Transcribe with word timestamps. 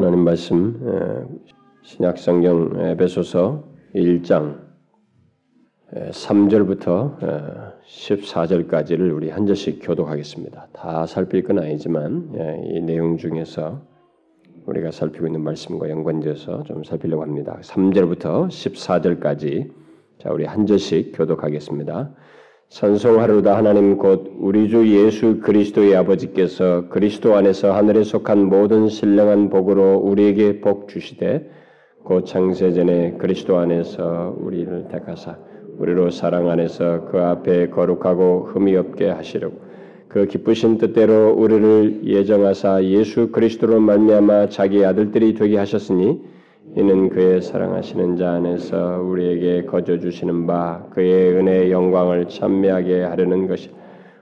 하나님 0.00 0.24
말씀 0.24 1.28
신약성경 1.82 2.72
에베소서 2.80 3.62
1장 3.94 4.58
3절부터 5.92 7.18
14절까지를 7.84 9.14
우리 9.14 9.28
한 9.28 9.44
절씩 9.46 9.80
교독하겠습니다. 9.82 10.68
다 10.72 11.04
살필 11.04 11.44
건 11.44 11.58
아니지만 11.58 12.32
이 12.64 12.80
내용 12.80 13.18
중에서 13.18 13.82
우리가 14.64 14.90
살피고 14.90 15.26
있는 15.26 15.42
말씀과 15.42 15.90
연관되어서 15.90 16.62
좀 16.62 16.82
살피려고 16.82 17.20
합니다. 17.20 17.58
3절부터 17.60 18.48
14절까지 18.48 19.70
자 20.18 20.30
우리 20.32 20.46
한 20.46 20.64
절씩 20.64 21.12
교독하겠습니다. 21.14 22.10
선송하루다 22.70 23.56
하나님 23.56 23.98
곧 23.98 24.32
우리 24.38 24.68
주 24.68 24.86
예수 24.86 25.40
그리스도의 25.40 25.96
아버지께서 25.96 26.88
그리스도 26.88 27.34
안에서 27.34 27.72
하늘에 27.72 28.04
속한 28.04 28.44
모든 28.44 28.88
신령한 28.88 29.50
복으로 29.50 29.96
우리에게 29.96 30.60
복 30.60 30.86
주시되 30.86 31.50
곧 32.04 32.26
창세전에 32.26 33.16
그리스도 33.18 33.58
안에서 33.58 34.36
우리를 34.38 34.86
택하사 34.88 35.36
우리로 35.78 36.10
사랑 36.10 36.48
안에서 36.48 37.06
그 37.06 37.18
앞에 37.18 37.70
거룩하고 37.70 38.50
흠이 38.52 38.76
없게 38.76 39.08
하시려고 39.08 39.56
그 40.06 40.26
기쁘신 40.26 40.78
뜻대로 40.78 41.32
우리를 41.32 42.02
예정하사 42.04 42.84
예수 42.84 43.32
그리스도로 43.32 43.80
말미암아 43.80 44.48
자기 44.48 44.84
아들들이 44.84 45.34
되게 45.34 45.58
하셨으니 45.58 46.22
이는 46.76 47.08
그의 47.08 47.42
사랑하시는 47.42 48.16
자 48.16 48.32
안에서 48.32 49.02
우리에게 49.02 49.64
거저 49.64 49.98
주시는 49.98 50.46
바 50.46 50.84
그의 50.90 51.34
은혜의 51.34 51.72
영광을 51.72 52.28
찬미하게 52.28 53.02
하려는 53.02 53.48
것이 53.48 53.70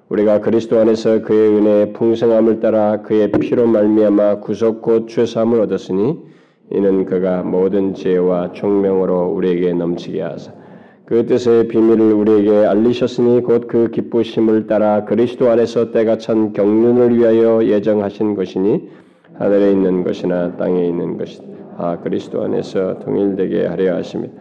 우리가 0.08 0.40
그리스도 0.40 0.78
안에서 0.78 1.20
그의 1.20 1.56
은혜의 1.56 1.92
풍성함을 1.92 2.60
따라 2.60 3.02
그의 3.02 3.30
피로 3.32 3.66
말미암아 3.66 4.40
구속 4.40 4.80
곧 4.80 5.08
죄사함을 5.08 5.60
얻었으니 5.60 6.18
이는 6.72 7.04
그가 7.04 7.42
모든 7.42 7.92
지혜와 7.92 8.52
총명으로 8.52 9.26
우리에게 9.28 9.74
넘치게 9.74 10.22
하사 10.22 10.52
그 11.04 11.26
뜻의 11.26 11.68
비밀을 11.68 12.12
우리에게 12.12 12.66
알리셨으니 12.66 13.42
곧 13.42 13.68
그 13.68 13.90
기쁘심을 13.90 14.66
따라 14.66 15.04
그리스도 15.04 15.50
안에서 15.50 15.90
때가 15.90 16.16
찬 16.16 16.54
경륜을 16.54 17.18
위하여 17.18 17.64
예정하신 17.64 18.34
것이니 18.34 18.88
하늘에 19.34 19.70
있는 19.72 20.02
것이나 20.04 20.56
땅에 20.56 20.86
있는 20.86 21.16
것이다. 21.16 21.67
아 21.80 21.96
그리스도 22.00 22.42
안에서 22.42 22.98
통일되게 22.98 23.66
하려 23.66 23.94
하십니다. 23.94 24.34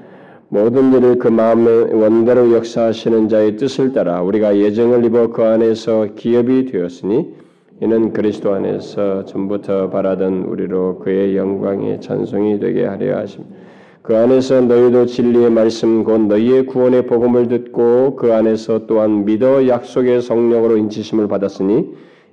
모든 0.49 0.91
일을 0.91 1.19
그 1.19 1.27
마음의 1.27 1.93
원대로 1.93 2.51
역사하시는 2.51 3.29
자의 3.29 3.57
뜻을 3.57 3.93
따라 3.93 4.23
우리가 4.23 4.57
예정을 4.57 5.05
입어 5.05 5.27
그 5.27 5.43
안에서 5.43 6.07
기업이 6.15 6.65
되었으니 6.65 7.35
이는 7.81 8.11
그리스도 8.11 8.55
안에서 8.55 9.25
전부터 9.25 9.91
바라던 9.91 10.45
우리로 10.45 10.97
그의 10.97 11.37
영광의 11.37 12.01
찬송이 12.01 12.59
되게 12.59 12.85
하려 12.85 13.17
하십니다. 13.17 13.55
그 14.01 14.17
안에서 14.17 14.61
너희도 14.61 15.05
진리의 15.05 15.51
말씀 15.51 16.03
곧 16.03 16.21
너희의 16.21 16.65
구원의 16.65 17.05
복음을 17.05 17.49
듣고 17.49 18.15
그 18.15 18.33
안에서 18.33 18.87
또한 18.87 19.25
믿어 19.25 19.67
약속의 19.67 20.23
성령으로 20.23 20.77
인치심을 20.77 21.27
받았으니 21.27 21.87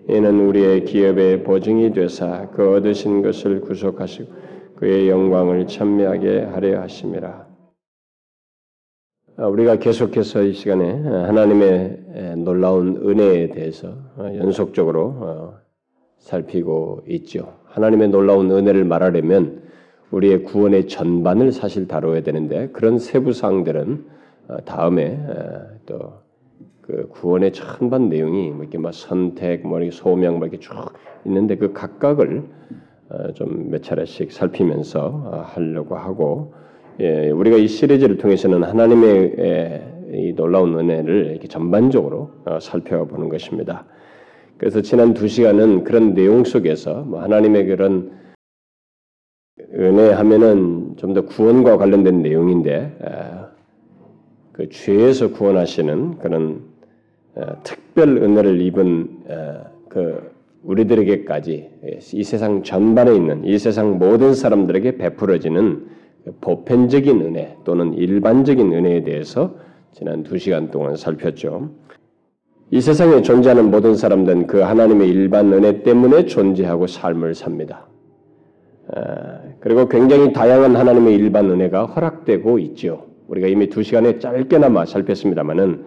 이는 0.08 0.46
우리의 0.46 0.84
기업의 0.86 1.42
보증이 1.42 1.92
되사 1.92 2.48
그 2.54 2.76
얻으신 2.76 3.20
것을 3.20 3.60
구속하시고 3.60 4.43
그의 4.76 5.08
영광을 5.08 5.66
찬미하게 5.66 6.42
하려 6.44 6.80
하심이라. 6.80 7.46
아, 9.36 9.46
우리가 9.46 9.76
계속해서 9.76 10.42
이 10.42 10.52
시간에 10.52 10.92
하나님의 10.92 12.36
놀라운 12.38 12.96
은혜에 12.96 13.50
대해서 13.50 13.96
연속적으로 14.18 15.14
어, 15.16 15.54
살피고 16.18 17.02
있죠. 17.08 17.58
하나님의 17.64 18.08
놀라운 18.08 18.50
은혜를 18.50 18.84
말하려면 18.84 19.62
우리의 20.10 20.44
구원의 20.44 20.86
전반을 20.86 21.50
사실 21.52 21.88
다뤄야 21.88 22.22
되는데 22.22 22.68
그런 22.68 22.98
세부 22.98 23.32
사항들은 23.32 24.06
어, 24.48 24.56
다음에 24.64 25.18
또 25.86 26.24
그 26.86 27.08
구원의 27.08 27.52
전반 27.52 28.10
내용이 28.10 28.50
뭐 28.50 28.60
이렇게 28.62 28.76
막 28.76 28.92
선택, 28.92 29.66
뭐 29.66 29.80
소명, 29.90 30.38
뭐 30.38 30.46
이렇게 30.46 30.58
쭉 30.60 30.74
있는데 31.24 31.56
그 31.56 31.72
각각을 31.72 32.40
어, 32.40 32.44
좀 33.34 33.70
몇 33.70 33.82
차례씩 33.82 34.32
살피면서 34.32 35.00
어, 35.06 35.42
하려고 35.46 35.96
하고 35.96 36.54
예, 37.00 37.30
우리가 37.30 37.56
이 37.56 37.66
시리즈를 37.66 38.16
통해서는 38.18 38.62
하나님의 38.62 39.92
이 40.12 40.32
놀라운 40.34 40.78
은혜를 40.78 41.26
이렇게 41.32 41.48
전반적으로 41.48 42.30
어, 42.44 42.58
살펴보는 42.60 43.28
것입니다. 43.28 43.84
그래서 44.58 44.80
지난 44.80 45.12
두 45.14 45.26
시간은 45.26 45.84
그런 45.84 46.14
내용 46.14 46.44
속에서 46.44 47.02
뭐 47.02 47.20
하나님의 47.20 47.66
그런 47.66 48.12
은혜 49.74 50.12
하면은 50.12 50.94
좀 50.96 51.14
더 51.14 51.22
구원과 51.22 51.76
관련된 51.76 52.22
내용인데 52.22 52.96
그 54.52 54.68
죄에서 54.68 55.32
구원하시는 55.32 56.18
그런 56.18 56.62
특별 57.64 58.16
은혜를 58.16 58.60
입은 58.60 59.24
그 59.88 60.33
우리들에게까지 60.64 61.70
이 62.14 62.24
세상 62.24 62.62
전반에 62.62 63.14
있는 63.14 63.44
이 63.44 63.58
세상 63.58 63.98
모든 63.98 64.34
사람들에게 64.34 64.96
베풀어지는 64.96 65.86
보편적인 66.40 67.20
은혜 67.20 67.56
또는 67.64 67.94
일반적인 67.94 68.72
은혜에 68.72 69.04
대해서 69.04 69.56
지난 69.92 70.22
두 70.22 70.38
시간 70.38 70.70
동안 70.70 70.96
살폈죠. 70.96 71.70
이 72.70 72.80
세상에 72.80 73.22
존재하는 73.22 73.70
모든 73.70 73.94
사람들은 73.94 74.46
그 74.46 74.60
하나님의 74.60 75.08
일반 75.08 75.52
은혜 75.52 75.82
때문에 75.82 76.24
존재하고 76.26 76.86
삶을 76.86 77.34
삽니다. 77.34 77.86
그리고 79.60 79.88
굉장히 79.88 80.32
다양한 80.32 80.76
하나님의 80.76 81.14
일반 81.14 81.50
은혜가 81.50 81.86
허락되고 81.86 82.58
있죠. 82.60 83.06
우리가 83.28 83.48
이미 83.48 83.68
두 83.68 83.82
시간에 83.82 84.18
짧게나마 84.18 84.86
살폈습니다만은 84.86 85.84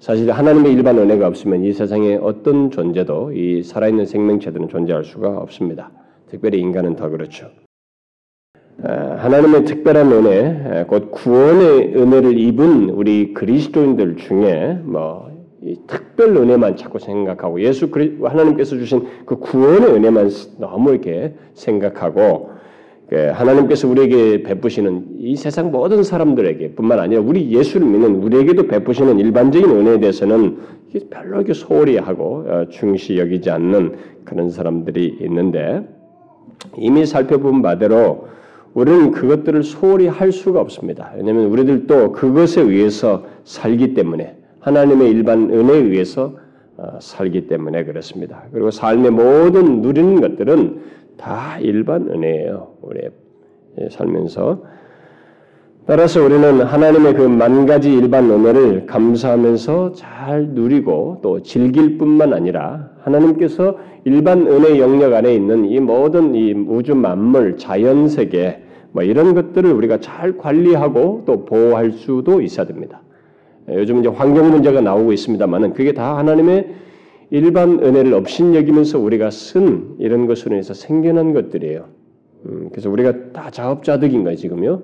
사실 0.00 0.30
하나님의 0.30 0.72
일반 0.72 0.96
은혜가 0.98 1.26
없으면 1.26 1.64
이 1.64 1.72
세상에 1.72 2.16
어떤 2.16 2.70
존재도 2.70 3.32
이 3.32 3.62
살아있는 3.62 4.06
생명체들은 4.06 4.68
존재할 4.68 5.04
수가 5.04 5.38
없습니다. 5.38 5.90
특별히 6.30 6.60
인간은 6.60 6.94
더 6.94 7.08
그렇죠. 7.08 7.50
하나님의 8.80 9.64
특별한 9.64 10.12
은혜, 10.12 10.84
곧 10.88 11.10
구원의 11.10 11.96
은혜를 11.96 12.38
입은 12.38 12.90
우리 12.90 13.34
그리스도인들 13.34 14.16
중에 14.16 14.78
뭐 14.84 15.28
특별 15.88 16.36
은혜만 16.36 16.76
자꾸 16.76 17.00
생각하고 17.00 17.60
예수 17.60 17.90
그리 17.90 18.18
하나님께서 18.22 18.76
주신 18.76 19.04
그 19.26 19.36
구원의 19.36 19.90
은혜만 19.90 20.30
너무 20.58 20.90
이렇게 20.90 21.34
생각하고 21.54 22.50
그 22.52 22.57
하나님께서 23.10 23.88
우리에게 23.88 24.42
베푸시는 24.42 25.16
이 25.18 25.34
세상 25.36 25.70
모든 25.70 26.02
사람들에게 26.02 26.72
뿐만 26.72 26.98
아니라 26.98 27.22
우리 27.22 27.50
예수를 27.50 27.86
믿는 27.86 28.16
우리에게도 28.16 28.66
베푸시는 28.66 29.18
일반적인 29.18 29.70
은혜에 29.70 30.00
대해서는 30.00 30.58
별로 31.10 31.36
이렇게 31.36 31.54
소홀히 31.54 31.96
하고 31.96 32.44
어, 32.46 32.66
중시 32.68 33.18
여기지 33.18 33.50
않는 33.50 33.96
그런 34.24 34.50
사람들이 34.50 35.18
있는데 35.22 35.88
이미 36.76 37.06
살펴본 37.06 37.62
바대로 37.62 38.28
우리는 38.74 39.10
그것들을 39.10 39.62
소홀히 39.62 40.06
할 40.06 40.30
수가 40.30 40.60
없습니다. 40.60 41.12
왜냐하면 41.16 41.46
우리들도 41.46 42.12
그것에 42.12 42.60
의해서 42.60 43.24
살기 43.44 43.94
때문에 43.94 44.36
하나님의 44.60 45.10
일반 45.10 45.50
은혜에 45.50 45.78
의해서 45.78 46.36
어, 46.76 46.98
살기 47.00 47.48
때문에 47.48 47.84
그렇습니다. 47.84 48.44
그리고 48.52 48.70
삶의 48.70 49.10
모든 49.10 49.80
누리는 49.82 50.20
것들은 50.20 50.97
다 51.18 51.58
일반 51.60 52.08
은혜예요. 52.08 52.68
우리 52.82 53.00
살면서 53.90 54.62
따라서 55.86 56.22
우리는 56.22 56.62
하나님의 56.62 57.14
그 57.14 57.22
만 57.28 57.64
가지 57.64 57.92
일반 57.92 58.30
은혜를 58.30 58.86
감사하면서 58.86 59.92
잘 59.92 60.48
누리고 60.48 61.20
또 61.22 61.42
즐길 61.42 61.96
뿐만 61.98 62.34
아니라 62.34 62.90
하나님께서 63.00 63.76
일반 64.04 64.46
은혜 64.46 64.78
영역 64.78 65.14
안에 65.14 65.34
있는 65.34 65.64
이 65.64 65.80
모든 65.80 66.34
이 66.34 66.52
우주 66.52 66.94
만물, 66.94 67.56
자연 67.56 68.08
세계 68.08 68.62
뭐 68.92 69.02
이런 69.02 69.34
것들을 69.34 69.70
우리가 69.72 69.98
잘 70.00 70.36
관리하고 70.36 71.22
또 71.26 71.44
보호할 71.44 71.92
수도 71.92 72.40
있어야 72.42 72.66
됩니다. 72.66 73.00
요즘 73.70 74.00
이제 74.00 74.08
환경 74.08 74.50
문제가 74.50 74.80
나오고 74.80 75.12
있습니다만은 75.12 75.72
그게 75.74 75.92
다 75.92 76.16
하나님의 76.18 76.74
일반 77.30 77.82
은혜를 77.82 78.14
업신여기면서 78.14 78.98
우리가 78.98 79.30
쓴 79.30 79.96
이런 79.98 80.26
것으로 80.26 80.56
해서 80.56 80.72
생겨난 80.74 81.34
것들이에요. 81.34 81.84
음, 82.46 82.68
그래서 82.70 82.90
우리가 82.90 83.32
다 83.32 83.50
자업자득인 83.50 84.24
거예요, 84.24 84.36
지금요. 84.36 84.82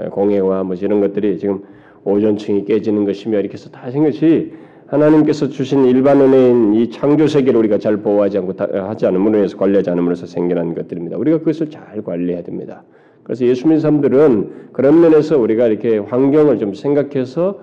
예, 0.00 0.04
공해와 0.08 0.62
뭐 0.64 0.76
이런 0.76 1.00
것들이 1.00 1.38
지금 1.38 1.62
오존층이 2.04 2.64
깨지는 2.64 3.04
것이며 3.04 3.40
이렇게 3.40 3.54
해서 3.54 3.70
다 3.70 3.90
것이 3.90 4.52
하나님께서 4.86 5.48
주신 5.48 5.84
일반 5.84 6.20
은혜인 6.20 6.74
이 6.74 6.90
창조 6.90 7.26
세계를 7.26 7.58
우리가 7.58 7.78
잘 7.78 7.98
보호하지 7.98 8.38
않고 8.38 8.54
하지 8.58 9.06
않음으로 9.06 9.38
해서 9.38 9.56
관리하지 9.56 9.90
않음으로써 9.90 10.26
생겨난 10.26 10.74
것들입니다. 10.74 11.16
우리가 11.16 11.38
그것을 11.38 11.70
잘 11.70 12.02
관리해야 12.02 12.42
됩니다. 12.42 12.82
그래서 13.22 13.46
예수 13.46 13.66
믿는 13.66 13.80
사람들은 13.80 14.70
그런 14.72 15.00
면에서 15.00 15.38
우리가 15.38 15.68
이렇게 15.68 15.98
환경을 15.98 16.58
좀 16.58 16.74
생각해서 16.74 17.60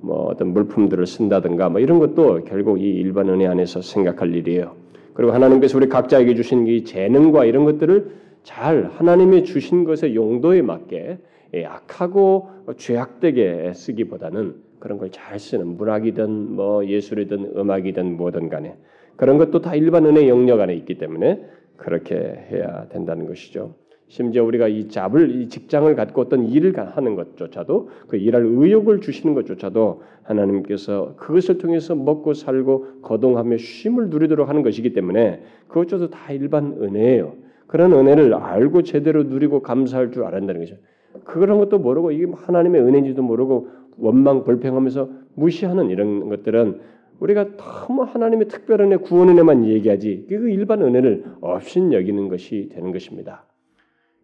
뭐 0.00 0.26
어떤 0.26 0.48
물품들을 0.48 1.06
쓴다든가 1.06 1.68
뭐 1.68 1.80
이런 1.80 1.98
것도 1.98 2.44
결국 2.44 2.80
이 2.80 2.84
일반 2.84 3.28
은혜 3.28 3.46
안에서 3.46 3.82
생각할 3.82 4.34
일이에요. 4.34 4.76
그리고 5.14 5.32
하나님께서 5.32 5.76
우리 5.76 5.88
각자에게 5.88 6.34
주신 6.34 6.66
이 6.66 6.84
재능과 6.84 7.44
이런 7.44 7.64
것들을 7.64 8.12
잘 8.44 8.90
하나님이 8.94 9.44
주신 9.44 9.84
것의 9.84 10.14
용도에 10.14 10.62
맞게 10.62 11.18
예, 11.54 11.64
악하고 11.64 12.50
죄악되게 12.76 13.72
쓰기보다는 13.74 14.54
그런 14.78 14.98
걸 14.98 15.10
잘 15.10 15.38
쓰는 15.38 15.76
문학이든 15.76 16.54
뭐 16.54 16.86
예술이든 16.86 17.52
음악이든 17.56 18.16
뭐든 18.16 18.48
간에 18.48 18.76
그런 19.16 19.38
것도 19.38 19.60
다 19.60 19.74
일반 19.74 20.06
은혜 20.06 20.28
영역 20.28 20.60
안에 20.60 20.74
있기 20.74 20.98
때문에 20.98 21.44
그렇게 21.76 22.14
해야 22.14 22.86
된다는 22.88 23.26
것이죠. 23.26 23.74
심지어 24.08 24.42
우리가 24.42 24.68
이 24.68 24.88
잡을 24.88 25.30
이 25.30 25.48
직장을 25.48 25.94
갖고 25.94 26.22
어떤 26.22 26.46
일을 26.46 26.74
하는 26.78 27.14
것조차도 27.14 27.90
그 28.08 28.16
일할 28.16 28.42
의욕을 28.44 29.00
주시는 29.00 29.34
것조차도 29.34 30.02
하나님께서 30.22 31.14
그것을 31.16 31.58
통해서 31.58 31.94
먹고 31.94 32.32
살고 32.32 33.02
거동하며 33.02 33.58
쉼을 33.58 34.08
누리도록 34.08 34.48
하는 34.48 34.62
것이기 34.62 34.94
때문에 34.94 35.42
그것조차도 35.68 36.10
다 36.10 36.32
일반 36.32 36.72
은혜예요. 36.80 37.34
그런 37.66 37.92
은혜를 37.92 38.32
알고 38.32 38.82
제대로 38.82 39.24
누리고 39.24 39.60
감사할 39.60 40.10
줄 40.10 40.24
알았다는 40.24 40.58
거죠. 40.58 40.76
그런 41.24 41.58
것도 41.58 41.78
모르고 41.78 42.10
이게 42.12 42.26
하나님의 42.34 42.80
은혜인지도 42.80 43.22
모르고 43.22 43.68
원망 43.98 44.44
불평하면서 44.44 45.10
무시하는 45.34 45.90
이런 45.90 46.30
것들은 46.30 46.80
우리가 47.20 47.56
너무 47.56 48.04
하나님의 48.04 48.48
특별한 48.48 49.02
구원 49.02 49.28
은혜만 49.28 49.66
얘기하지 49.66 50.26
그 50.28 50.48
일반 50.48 50.82
은혜를 50.82 51.24
없인 51.42 51.92
여기는 51.92 52.28
것이 52.28 52.70
되는 52.72 52.90
것입니다. 52.92 53.47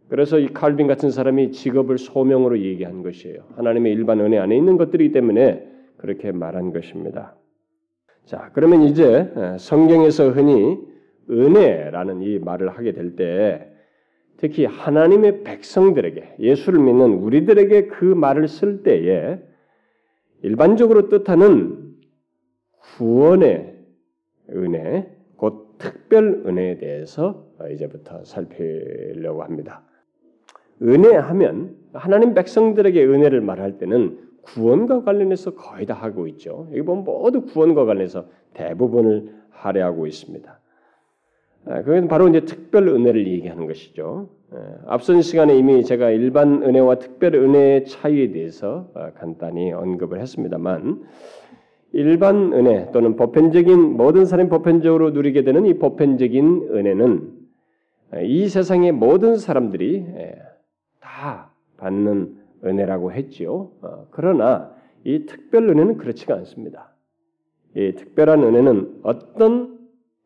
그래서 0.08 0.38
이 0.38 0.48
칼빈 0.48 0.86
같은 0.86 1.10
사람이 1.10 1.52
직업을 1.52 1.98
소명으로 1.98 2.60
얘기한 2.60 3.02
것이에요. 3.02 3.44
하나님의 3.56 3.92
일반 3.92 4.20
은혜 4.20 4.38
안에 4.38 4.56
있는 4.56 4.76
것들이기 4.76 5.12
때문에 5.12 5.66
그렇게 5.96 6.32
말한 6.32 6.72
것입니다. 6.72 7.36
자, 8.24 8.50
그러면 8.54 8.82
이제 8.82 9.32
성경에서 9.58 10.30
흔히 10.30 10.78
은혜라는 11.30 12.22
이 12.22 12.38
말을 12.38 12.70
하게 12.70 12.92
될 12.92 13.16
때 13.16 13.70
특히 14.36 14.64
하나님의 14.64 15.44
백성들에게 15.44 16.36
예수를 16.40 16.80
믿는 16.80 17.14
우리들에게 17.14 17.86
그 17.86 18.04
말을 18.04 18.48
쓸 18.48 18.82
때에 18.82 19.38
일반적으로 20.42 21.08
뜻하는 21.08 21.94
구원의 22.96 23.74
은혜, 24.50 25.10
곧 25.36 25.76
특별 25.78 26.42
은혜에 26.46 26.78
대해서 26.78 27.48
이제부터 27.72 28.24
살피려고 28.24 29.42
합니다. 29.42 29.82
은혜하면 30.82 31.76
하나님 31.93 32.35
백성들에게 32.35 33.05
은혜를 33.05 33.41
말할 33.41 33.79
때는 33.79 34.19
구원과 34.43 35.05
관련해서 35.05 35.55
거의 35.55 35.87
다 35.87 35.94
하고 35.94 36.26
있죠. 36.29 36.69
여기 36.71 36.82
보면 36.82 37.05
모두 37.05 37.43
구원과 37.43 37.85
관련해서 37.85 38.26
대부분을 38.55 39.35
할애하고 39.50 40.06
있습니다. 40.06 40.61
아, 41.67 41.82
그건 41.82 42.09
바로 42.09 42.29
이제 42.29 42.41
특별 42.41 42.88
은혜를 42.88 43.26
얘기하는 43.26 43.67
것이죠. 43.67 44.29
예, 44.55 44.59
앞선 44.87 45.23
시간에 45.23 45.56
이미 45.56 45.82
제가 45.82 46.11
일반 46.11 46.62
은혜와 46.62 46.97
특별 46.97 47.35
은혜의 47.35 47.87
차이에 47.87 48.32
대해서 48.32 48.91
아, 48.94 49.12
간단히 49.12 49.73
언급을 49.73 50.21
했습니다만 50.21 51.03
일반 51.93 52.53
은혜 52.53 52.91
또는 52.93 53.17
보편적인 53.17 53.79
모든 53.97 54.26
사람이 54.26 54.50
보편적으로 54.50 55.11
누리게 55.11 55.44
되는 55.44 55.65
이 55.65 55.75
보편적인 55.75 56.69
은혜는 56.73 57.32
이 58.25 58.49
세상의 58.49 58.93
모든 58.93 59.37
사람들이 59.37 60.05
예, 60.06 60.35
다 61.25 61.50
받는 61.79 62.37
은혜라고 62.62 63.12
했지요. 63.12 63.71
어, 63.81 64.06
그러나 64.11 64.71
이 65.05 65.25
특별 65.25 65.71
은혜는 65.71 65.97
그렇지가 65.97 66.35
않습니다. 66.35 66.93
이 67.75 67.94
특별한 67.97 68.44
은혜는 68.44 69.00
어떤 69.03 69.79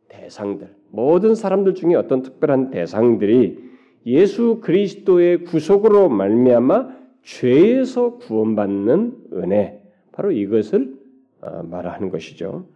대상들, 0.08 0.74
모든 0.90 1.36
사람들 1.36 1.74
중에 1.74 1.94
어떤 1.94 2.22
특별한 2.22 2.70
대상들이 2.70 3.68
예수 4.06 4.60
그리스도의 4.60 5.44
구속으로 5.44 6.08
말미암아 6.08 6.96
죄에서 7.22 8.16
구원받는 8.16 9.28
은혜, 9.34 9.80
바로 10.10 10.32
이것을 10.32 10.96
어, 11.42 11.62
말하는 11.62 12.10
것이죠. 12.10 12.66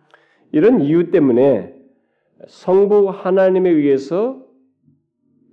이런 0.53 0.81
이유 0.81 1.11
때문에 1.11 1.75
성부 2.47 3.11
하나님에 3.11 3.69
의해서 3.69 4.47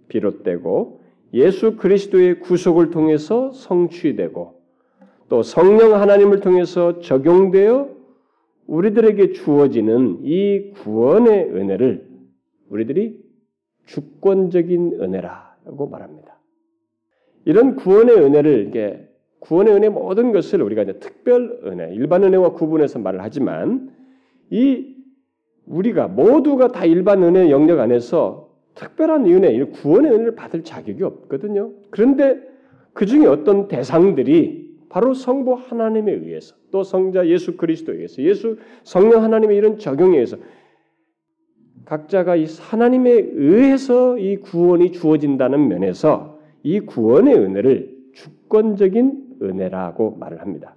비롯되고 0.08 0.99
예수 1.34 1.76
그리스도의 1.78 2.40
구속을 2.40 2.90
통해서 2.90 3.52
성취되고 3.52 4.60
또 5.30 5.44
성령 5.44 5.94
하나님을 5.96 6.40
통해서 6.40 7.00
적용되어 7.00 7.90
우리들에게 8.68 9.32
주어지는 9.34 10.20
이 10.24 10.72
구원의 10.72 11.52
은혜를 11.56 12.08
우리들이 12.70 13.20
주권적인 13.86 15.00
은혜라고 15.02 15.88
말합니다. 15.88 16.40
이런 17.46 17.76
구원의 17.76 18.16
은혜를 18.16 18.68
이게 18.68 19.08
구원의 19.40 19.74
은혜 19.74 19.90
모든 19.90 20.32
것을 20.32 20.62
우리가 20.62 20.84
이제 20.84 21.00
특별 21.00 21.62
은혜, 21.64 21.94
일반 21.94 22.24
은혜와 22.24 22.54
구분해서 22.54 23.00
말을 23.00 23.22
하지만 23.24 23.92
이 24.52 24.96
우리가 25.66 26.08
모두가 26.08 26.70
다 26.70 26.86
일반 26.86 27.24
은혜 27.24 27.50
영역 27.50 27.80
안에서 27.80 28.49
특별한 28.80 29.26
은혜, 29.26 29.62
구원의 29.62 30.12
은혜를 30.12 30.36
받을 30.36 30.64
자격이 30.64 31.04
없거든요. 31.04 31.74
그런데 31.90 32.40
그 32.94 33.06
중에 33.06 33.26
어떤 33.26 33.68
대상들이 33.68 34.70
바로 34.88 35.14
성부 35.14 35.54
하나님에 35.54 36.14
의해서 36.14 36.56
또 36.72 36.84
성자 36.84 37.28
예수 37.28 37.58
그리스도에 37.58 37.96
의해서 37.96 38.22
예수 38.24 38.58
성령 38.84 39.24
하나님의 39.24 39.58
이런 39.58 39.78
적용에 39.78 40.16
의해서 40.16 40.38
각자가 41.84 42.38
이 42.38 42.46
하나님에 42.60 43.12
의해서 43.12 44.18
이 44.18 44.38
구원이 44.38 44.94
주어진다는 44.94 45.68
면에서 45.68 46.40
이 46.64 46.80
구원의 46.80 47.36
은혜를 47.36 47.98
주권적인 48.14 49.40
은혜라고 49.42 50.16
말을 50.20 50.40
합니다. 50.40 50.76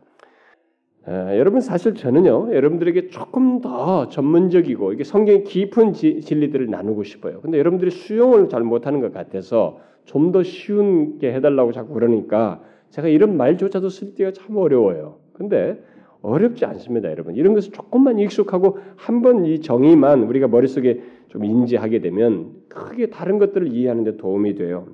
에, 1.08 1.38
여러분 1.38 1.60
사실 1.60 1.94
저는요 1.94 2.54
여러분들에게 2.54 3.08
조금 3.08 3.60
더 3.60 4.08
전문적이고 4.08 4.92
이게 4.92 5.04
성경의 5.04 5.44
깊은 5.44 5.92
지, 5.94 6.20
진리들을 6.20 6.68
나누고 6.70 7.02
싶어요. 7.04 7.40
근데 7.40 7.58
여러분들이 7.58 7.90
수용을 7.90 8.48
잘 8.48 8.62
못하는 8.62 9.00
것 9.00 9.12
같아서 9.12 9.78
좀 10.04 10.32
더 10.32 10.42
쉬운 10.42 11.18
게 11.18 11.32
해달라고 11.32 11.72
자꾸 11.72 11.94
그러니까 11.94 12.62
제가 12.90 13.08
이런 13.08 13.36
말조차도 13.36 13.88
쓸 13.88 14.14
때가 14.14 14.32
참 14.32 14.56
어려워요. 14.56 15.18
근데 15.32 15.82
어렵지 16.22 16.64
않습니다, 16.66 17.10
여러분. 17.10 17.34
이런 17.36 17.54
것을 17.54 17.72
조금만 17.72 18.18
익숙하고 18.18 18.78
한 18.96 19.22
번 19.22 19.44
이 19.44 19.60
정의만 19.60 20.22
우리가 20.24 20.46
머릿속에 20.48 21.02
좀 21.28 21.44
인지하게 21.44 22.00
되면 22.00 22.52
크게 22.68 23.10
다른 23.10 23.38
것들을 23.38 23.72
이해하는 23.72 24.04
데 24.04 24.16
도움이 24.16 24.54
돼요. 24.56 24.86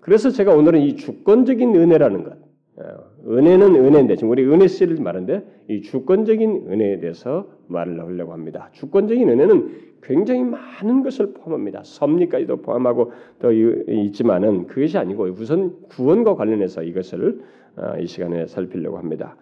그래서 0.00 0.30
제가 0.30 0.54
오늘은 0.54 0.80
이 0.80 0.96
주권적인 0.96 1.74
은혜라는 1.76 2.24
것, 2.24 2.32
어, 2.32 3.09
은혜는 3.26 3.74
은혜인데 3.74 4.16
지금 4.16 4.30
우리 4.30 4.44
은혜 4.44 4.66
씨를 4.66 4.96
말하는데 5.00 5.44
이 5.68 5.82
주권적인 5.82 6.66
은혜에 6.68 7.00
대해서 7.00 7.48
말을 7.68 8.00
하려고 8.00 8.32
합니다. 8.32 8.70
주권적인 8.72 9.28
은혜는 9.28 9.90
굉장히 10.02 10.42
많은 10.42 11.02
것을 11.02 11.34
포함합니다. 11.34 11.82
섭리까지도 11.84 12.62
포함하고 12.62 13.12
더 13.38 13.52
있지만은 13.52 14.66
그것이 14.66 14.98
아니고 14.98 15.24
우선 15.24 15.76
구원과 15.88 16.36
관련해서 16.36 16.82
이것을 16.82 17.40
어, 17.76 17.98
이 18.00 18.06
시간에 18.06 18.46
살피려고 18.46 18.98
합니다. 18.98 19.36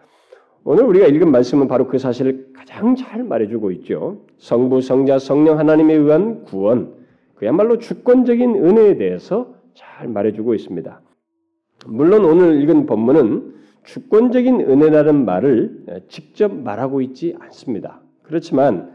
오늘 0.64 0.85
우리가 0.85 1.06
읽은 1.06 1.30
말씀은 1.30 1.68
바로 1.68 1.87
그 1.87 1.99
사실을 1.99 2.49
가장 2.52 2.94
잘 2.94 3.23
말해주고 3.23 3.70
있죠. 3.73 4.25
성부, 4.38 4.80
성자, 4.80 5.18
성령 5.18 5.58
하나님에 5.58 5.94
의한 5.94 6.42
구원, 6.42 6.94
그야말로 7.37 7.78
주권적인 7.78 8.56
은혜에 8.56 8.97
대해서 8.97 9.54
잘 9.75 10.08
말해주고 10.08 10.54
있습니다. 10.54 11.00
물론 11.87 12.25
오늘 12.25 12.61
읽은 12.61 12.87
본문은 12.87 13.54
주권적인 13.88 14.61
은혜라는 14.61 15.25
말을 15.25 16.04
직접 16.09 16.54
말하고 16.54 17.00
있지 17.00 17.35
않습니다. 17.38 18.02
그렇지만 18.23 18.92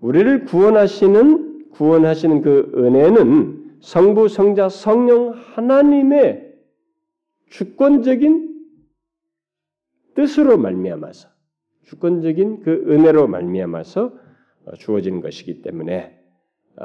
우리를 0.00 0.44
구원하시는 0.46 1.70
구원하시는 1.70 2.42
그 2.42 2.72
은혜는 2.74 3.78
성부, 3.80 4.28
성자, 4.28 4.70
성령 4.70 5.34
하나님의 5.34 6.52
주권적인 7.48 8.54
뜻으로 10.14 10.58
말미암아서 10.58 11.28
주권적인 11.82 12.62
그 12.62 12.86
은혜로 12.88 13.28
말미암아서 13.28 14.12
주어진 14.78 15.20
것이기 15.20 15.62
때문에 15.62 16.18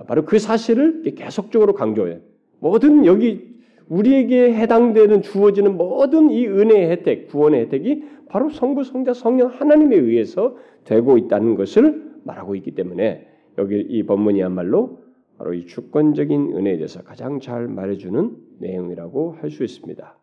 바로 0.07 0.25
그 0.25 0.37
사실을 0.37 1.01
계속적으로 1.15 1.73
강조해요. 1.73 2.19
모든 2.59 3.07
여기 3.07 3.58
우리에게 3.89 4.53
해당되는 4.53 5.21
주어지는 5.21 5.75
모든 5.75 6.29
이 6.29 6.47
은혜의 6.47 6.89
혜택, 6.91 7.27
구원의 7.27 7.61
혜택이 7.61 8.03
바로 8.29 8.49
성부, 8.49 8.83
성자, 8.83 9.13
성령 9.13 9.49
하나님에 9.49 9.95
의해서 9.95 10.55
되고 10.83 11.17
있다는 11.17 11.55
것을 11.55 12.09
말하고 12.23 12.55
있기 12.55 12.75
때문에 12.75 13.27
여기 13.57 13.79
이 13.79 14.03
본문이야말로 14.03 14.99
바로 15.37 15.53
이 15.53 15.65
주권적인 15.65 16.55
은혜에 16.55 16.77
대해서 16.77 17.01
가장 17.03 17.39
잘 17.39 17.67
말해주는 17.67 18.35
내용이라고 18.59 19.37
할 19.39 19.49
수 19.49 19.63
있습니다. 19.63 20.15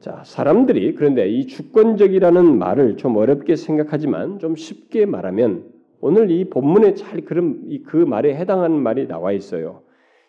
자, 0.00 0.22
사람들이 0.24 0.94
그런데 0.94 1.28
이 1.28 1.46
주권적이라는 1.46 2.58
말을 2.58 2.96
좀 2.96 3.16
어렵게 3.16 3.56
생각하지만 3.56 4.38
좀 4.38 4.56
쉽게 4.56 5.06
말하면 5.06 5.64
오늘 6.00 6.30
이 6.30 6.44
본문에 6.50 6.94
잘 6.94 7.22
그런 7.22 7.68
그 7.84 7.96
말에 7.96 8.34
해당하는 8.34 8.82
말이 8.82 9.08
나와 9.08 9.32
있어요. 9.32 9.82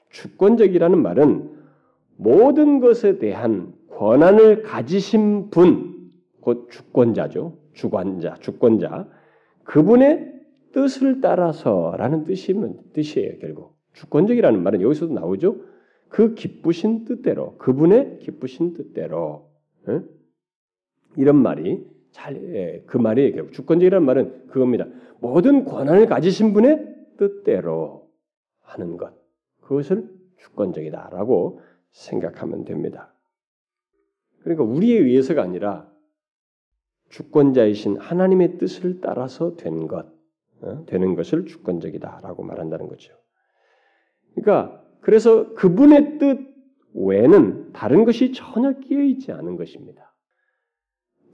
주권적이라는 0.10 1.02
말은 1.02 1.50
모든 2.18 2.80
것에 2.80 3.18
대한 3.18 3.74
권한을 3.90 4.64
가지신 4.64 5.50
분, 5.50 6.12
곧 6.42 6.70
주권자죠. 6.70 7.58
주관자, 7.74 8.36
주권자. 8.36 9.08
그분의 9.64 10.34
뜻을 10.74 11.22
따라서라는 11.22 12.26
뜻이면 12.26 12.80
뜻이에요, 12.94 13.40
결국. 13.40 13.76
주권적이라는 13.94 14.62
말은 14.62 14.82
여기서도 14.82 15.14
나오죠. 15.14 15.58
그 16.10 16.34
기쁘신 16.34 17.06
뜻대로, 17.06 17.58
그분의 17.58 18.20
기쁘신 18.20 18.74
뜻대로. 18.74 19.50
에? 19.90 20.02
이런 21.18 21.38
말이 21.38 21.86
잘, 22.12 22.36
예, 22.54 22.84
그 22.86 22.98
말이 22.98 23.32
결국 23.34 23.54
주권적이라는 23.54 24.06
말은 24.06 24.48
그겁니다. 24.48 24.86
모든 25.20 25.66
권한을 25.66 26.06
가지신 26.08 26.54
분의 26.54 26.96
뜻대로 27.18 28.10
하는 28.62 28.98
것. 28.98 29.14
그것을 29.62 30.10
주권적이다라고 30.38 31.62
생각하면 31.96 32.66
됩니다. 32.66 33.14
그러니까 34.42 34.64
우리에 34.64 35.00
의해서가 35.00 35.42
아니라 35.42 35.90
주권자이신 37.10 37.98
하나님의 37.98 38.58
뜻을 38.58 39.00
따라서 39.02 39.56
된 39.56 39.88
것, 39.88 40.06
어? 40.62 40.86
되는 40.86 41.16
것을 41.16 41.46
주권적이다라고 41.46 42.44
말한다는 42.44 42.88
거죠. 42.88 43.14
그러니까 44.34 44.84
그래서 45.02 45.54
그분의 45.54 46.20
뜻 46.20 46.40
외에는 46.94 47.72
다른 47.74 48.06
것이 48.06 48.34
전혀 48.34 48.74
끼어 48.80 49.02
있지 49.02 49.32
않은 49.32 49.56
것입니다. 49.56 50.14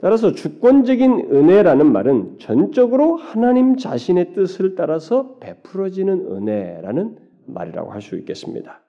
따라서 0.00 0.32
주권적인 0.32 1.30
은혜라는 1.32 1.92
말은 1.92 2.38
전적으로 2.38 3.16
하나님 3.16 3.76
자신의 3.76 4.34
뜻을 4.34 4.74
따라서 4.74 5.38
베풀어지는 5.38 6.32
은혜라는 6.32 7.18
말이라고 7.46 7.92
할 7.92 8.00
수 8.00 8.16
있겠습니다. 8.16 8.82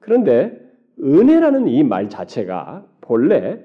그런데 0.00 0.71
은혜라는 1.02 1.68
이 1.68 1.82
말 1.82 2.08
자체가 2.08 2.86
본래 3.00 3.60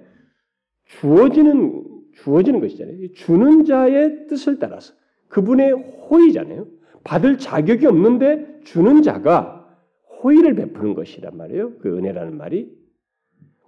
주어지는 0.86 1.84
주어지는 2.14 2.60
것이잖아요. 2.62 3.14
주는 3.14 3.66
자의 3.66 4.28
뜻을 4.28 4.58
따라서 4.60 4.94
그분의 5.28 5.72
호의잖아요. 6.10 6.68
받을 7.04 7.38
자격이 7.38 7.86
없는데 7.86 8.62
주는 8.64 9.02
자가 9.02 9.68
호의를 10.24 10.56
베푸는 10.56 10.96
것이란 10.96 11.38
말이에요. 11.38 11.74
그 11.78 11.96
은혜라는 11.96 12.38
말이 12.38 12.76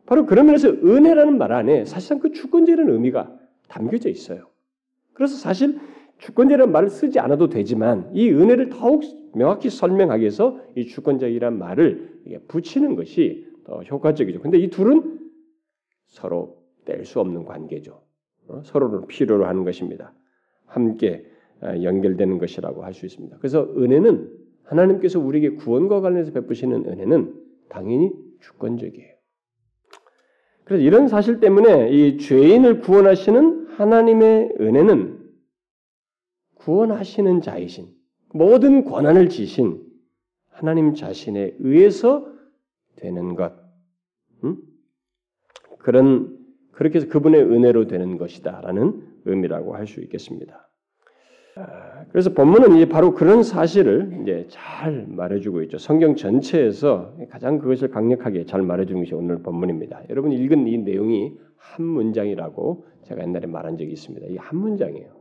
바로 0.06 0.26
그런 0.26 0.48
면에서 0.48 0.70
은혜라는 0.70 1.38
말 1.38 1.52
안에 1.52 1.86
사실상 1.86 2.20
그 2.20 2.32
주권제라는 2.32 2.92
의미가 2.92 3.38
담겨져 3.68 4.10
있어요. 4.10 4.48
그래서 5.14 5.36
사실 5.36 5.78
주권제라는 6.18 6.72
말을 6.72 6.90
쓰지 6.90 7.20
않아도 7.20 7.50
되지만 7.50 8.10
이 8.14 8.32
은혜를 8.32 8.70
더욱 8.70 9.04
명확히 9.36 9.70
설명하기 9.70 10.22
위해서 10.22 10.60
이 10.76 10.88
주권자이란 10.88 11.60
말을 11.60 12.22
붙이는 12.48 12.96
것이 12.96 13.48
더 13.70 13.84
효과적이죠. 13.84 14.42
근데 14.42 14.58
이 14.58 14.70
둘은 14.70 15.20
서로 16.08 16.58
뗄 16.86 17.06
수 17.06 17.20
없는 17.20 17.46
관계죠. 17.46 18.02
어? 18.48 18.62
서로를 18.64 19.06
필요로 19.08 19.46
하는 19.46 19.64
것입니다. 19.64 20.12
함께 20.66 21.26
어, 21.62 21.68
연결되는 21.84 22.40
것이라고 22.40 22.84
할 22.84 22.94
수 22.94 23.06
있습니다. 23.06 23.38
그래서 23.38 23.72
은혜는 23.78 24.32
하나님께서 24.64 25.20
우리에게 25.20 25.52
구원과 25.52 26.02
관련해서 26.02 26.32
베푸시는 26.32 26.86
은혜는 26.86 27.36
당연히 27.70 28.12
주권적이에요. 28.42 29.14
그래서 30.64 30.84
이런 30.84 31.08
사실 31.08 31.40
때문에 31.40 31.92
이 31.92 32.18
죄인을 32.18 32.82
구원하시는 32.82 33.68
하나님의 33.68 34.56
은혜는 34.60 35.30
구원하시는 36.56 37.42
자이신 37.42 37.88
모든 38.34 38.84
권한을 38.84 39.30
지신 39.30 39.84
하나님 40.48 40.94
자신에 40.94 41.56
의해서 41.60 42.28
되는 42.96 43.36
것. 43.36 43.59
음? 44.44 44.58
그런 45.80 46.38
그렇게 46.72 46.98
해서 46.98 47.08
그분의 47.10 47.42
은혜로 47.44 47.88
되는 47.88 48.18
것이다라는 48.18 49.04
의미라고 49.26 49.76
할 49.76 49.86
수 49.88 50.02
있겠습니다. 50.02 50.70
아, 51.56 52.06
그래서 52.12 52.34
본문은 52.34 52.88
바로 52.90 53.14
그런 53.14 53.44
사실을 53.44 54.20
이제 54.22 54.46
잘 54.50 55.06
말해주고 55.08 55.62
있죠. 55.64 55.78
성경 55.78 56.16
전체에서 56.16 57.16
가장 57.30 57.60
그것을 57.60 57.90
강력하게 57.90 58.46
잘 58.46 58.62
말해주는 58.62 59.02
것이 59.04 59.14
오늘 59.14 59.42
본문입니다. 59.44 60.04
여러분 60.10 60.32
읽은 60.32 60.68
이 60.68 60.78
내용이 60.78 61.38
한 61.58 61.86
문장이라고 61.86 62.86
제가 63.04 63.24
옛날에 63.24 63.48
말한 63.48 63.78
적이 63.78 63.92
있습니다. 63.92 64.28
이 64.28 64.38
한 64.38 64.58
문장이에요. 64.60 65.12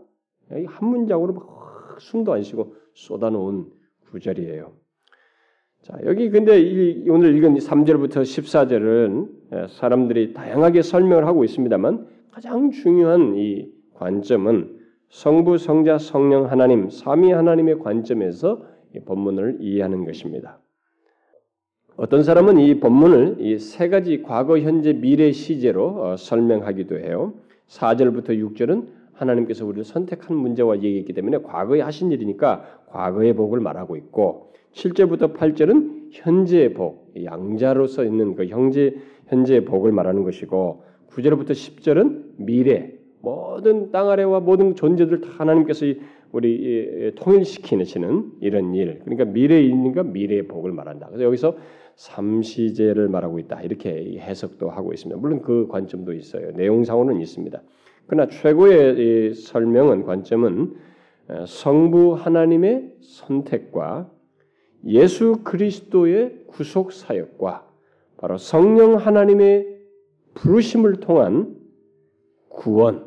이 0.53 0.65
한 0.67 0.89
문장으로 0.89 1.33
막 1.35 1.97
숨도 2.01 2.33
안 2.33 2.43
쉬고 2.43 2.75
쏟아놓은 2.95 3.67
구절이에요. 4.13 4.73
자, 5.83 5.97
여기 6.05 6.29
근데 6.29 6.61
이, 6.61 7.09
오늘 7.09 7.35
읽은 7.37 7.55
3절부터 7.55 8.23
14절은 8.23 9.29
예, 9.53 9.67
사람들이 9.71 10.35
다양하게 10.35 10.83
설명을 10.83 11.27
하고 11.27 11.45
있습니다만 11.45 12.07
가장 12.31 12.71
중요한 12.71 13.37
이 13.37 13.69
관점은 13.95 14.77
성부, 15.09 15.57
성자, 15.57 15.99
성령 15.99 16.51
하나님, 16.51 16.91
삼위 16.91 17.33
하나님의 17.33 17.79
관점에서 17.79 18.63
이 18.95 19.01
본문을 19.01 19.59
이해하는 19.61 20.05
것입니다. 20.05 20.59
어떤 21.97 22.23
사람은 22.23 22.59
이 22.59 22.79
본문을 22.79 23.37
이 23.41 23.59
세 23.59 23.89
가지 23.89 24.23
과거, 24.23 24.59
현재, 24.59 24.93
미래 24.93 25.33
시제로 25.33 26.03
어, 26.05 26.17
설명하기도 26.17 26.99
해요. 26.99 27.35
4절부터 27.69 28.31
6절은 28.31 28.87
하나님께서 29.19 29.67
우리를 29.67 29.85
선택한 29.85 30.37
문제와 30.37 30.77
얘기했기 30.77 31.13
때문에 31.13 31.39
과거에 31.39 31.81
하신 31.81 32.13
일이니까 32.13 32.65
과거의 32.89 33.35
복을 33.35 33.61
말하고 33.61 33.97
있고 33.97 34.53
7절부터 34.73 35.35
8절은 35.35 36.09
현재의 36.13 36.75
복, 36.75 37.13
양자로서 37.23 38.05
있는 38.05 38.35
그 38.35 38.47
형제 38.47 38.97
현재의 39.27 39.65
복을 39.65 39.93
말하는 39.93 40.25
것이고 40.25 40.85
9절부터 41.11 41.51
10절은 41.51 42.23
미래, 42.37 42.93
모든 43.21 43.91
땅 43.91 44.09
아래와 44.09 44.41
모든 44.41 44.75
존재들 44.75 45.21
다 45.21 45.31
하나님께서 45.39 45.87
우리 46.31 47.13
통일시키시는 47.17 48.33
이런 48.41 48.75
일. 48.75 49.01
그러니까 49.05 49.25
미래인과 49.25 50.05
미래의 50.05 50.47
복을 50.47 50.73
말한다. 50.73 51.09
그래서 51.09 51.25
여기서 51.25 51.57
삼시제를 51.97 53.09
말하고 53.09 53.39
있다. 53.41 53.63
이렇게 53.63 54.19
해석도 54.19 54.71
하고 54.71 54.93
있습니다. 54.93 55.21
물론 55.21 55.43
그 55.43 55.67
관점도 55.69 56.13
있어요. 56.13 56.53
내용상으로는 56.53 57.21
있습니다. 57.21 57.61
그러나 58.09 58.27
최고의 58.27 59.35
설명은 59.35 60.05
관점은 60.05 60.75
성부 61.47 62.15
하나님의 62.15 62.95
선택과 63.03 64.11
예수 64.87 65.41
그리스도의 65.45 66.45
구속 66.47 66.93
사역과 66.93 67.69
바로 68.17 68.39
성령 68.39 68.97
하나님의 68.97 69.79
부르심을 70.35 71.01
통한 71.01 71.55
구원, 72.49 73.05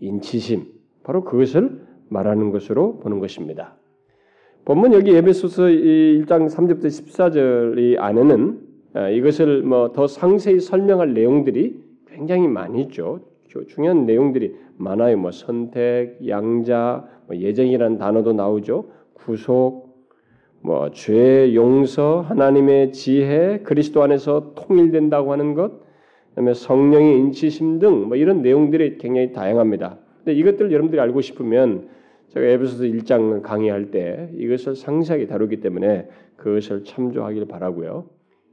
인치심, 0.00 0.66
바로 1.02 1.24
그것을 1.24 1.84
말하는 2.08 2.52
것으로 2.52 3.00
보는 3.00 3.18
것입니다. 3.18 3.76
본문 4.64 4.92
여기 4.92 5.14
에베소서 5.14 5.64
1장 5.64 6.48
3절부터 6.48 6.86
14절 6.86 7.98
안에는 7.98 8.60
아, 8.94 9.08
이것을 9.10 9.62
뭐 9.62 9.92
더 9.92 10.06
상세히 10.06 10.60
설명할 10.60 11.14
내용들이 11.14 11.82
굉장히 12.08 12.46
많이 12.46 12.82
있죠. 12.82 13.20
중요한 13.64 14.06
내용들이 14.06 14.54
많아요. 14.76 15.16
뭐 15.16 15.30
선택, 15.30 16.18
양자, 16.26 17.04
뭐 17.26 17.36
예정이라는 17.36 17.98
단어도 17.98 18.32
나오죠. 18.32 18.90
구속, 19.14 19.86
뭐 20.60 20.90
죄 20.92 21.54
용서, 21.54 22.20
하나님의 22.22 22.92
지혜, 22.92 23.60
그리스도 23.60 24.02
안에서 24.02 24.52
통일된다고 24.54 25.32
하는 25.32 25.54
것, 25.54 25.80
그다음에 26.30 26.54
성령의 26.54 27.18
인치심 27.18 27.78
등 27.78 28.08
뭐 28.08 28.16
이런 28.16 28.42
내용들이 28.42 28.98
굉장히 28.98 29.32
다양합니다. 29.32 29.98
근데 30.18 30.34
이것들 30.38 30.72
여러분들이 30.72 31.00
알고 31.00 31.20
싶으면 31.20 31.88
제가 32.28 32.44
에베소서 32.46 32.84
1장 32.84 33.42
강의할 33.42 33.90
때 33.90 34.28
이것을 34.34 34.74
상세하게 34.74 35.26
다루기 35.28 35.60
때문에 35.60 36.08
그것을 36.36 36.84
참조하길 36.84 37.46
바라고요. 37.46 38.06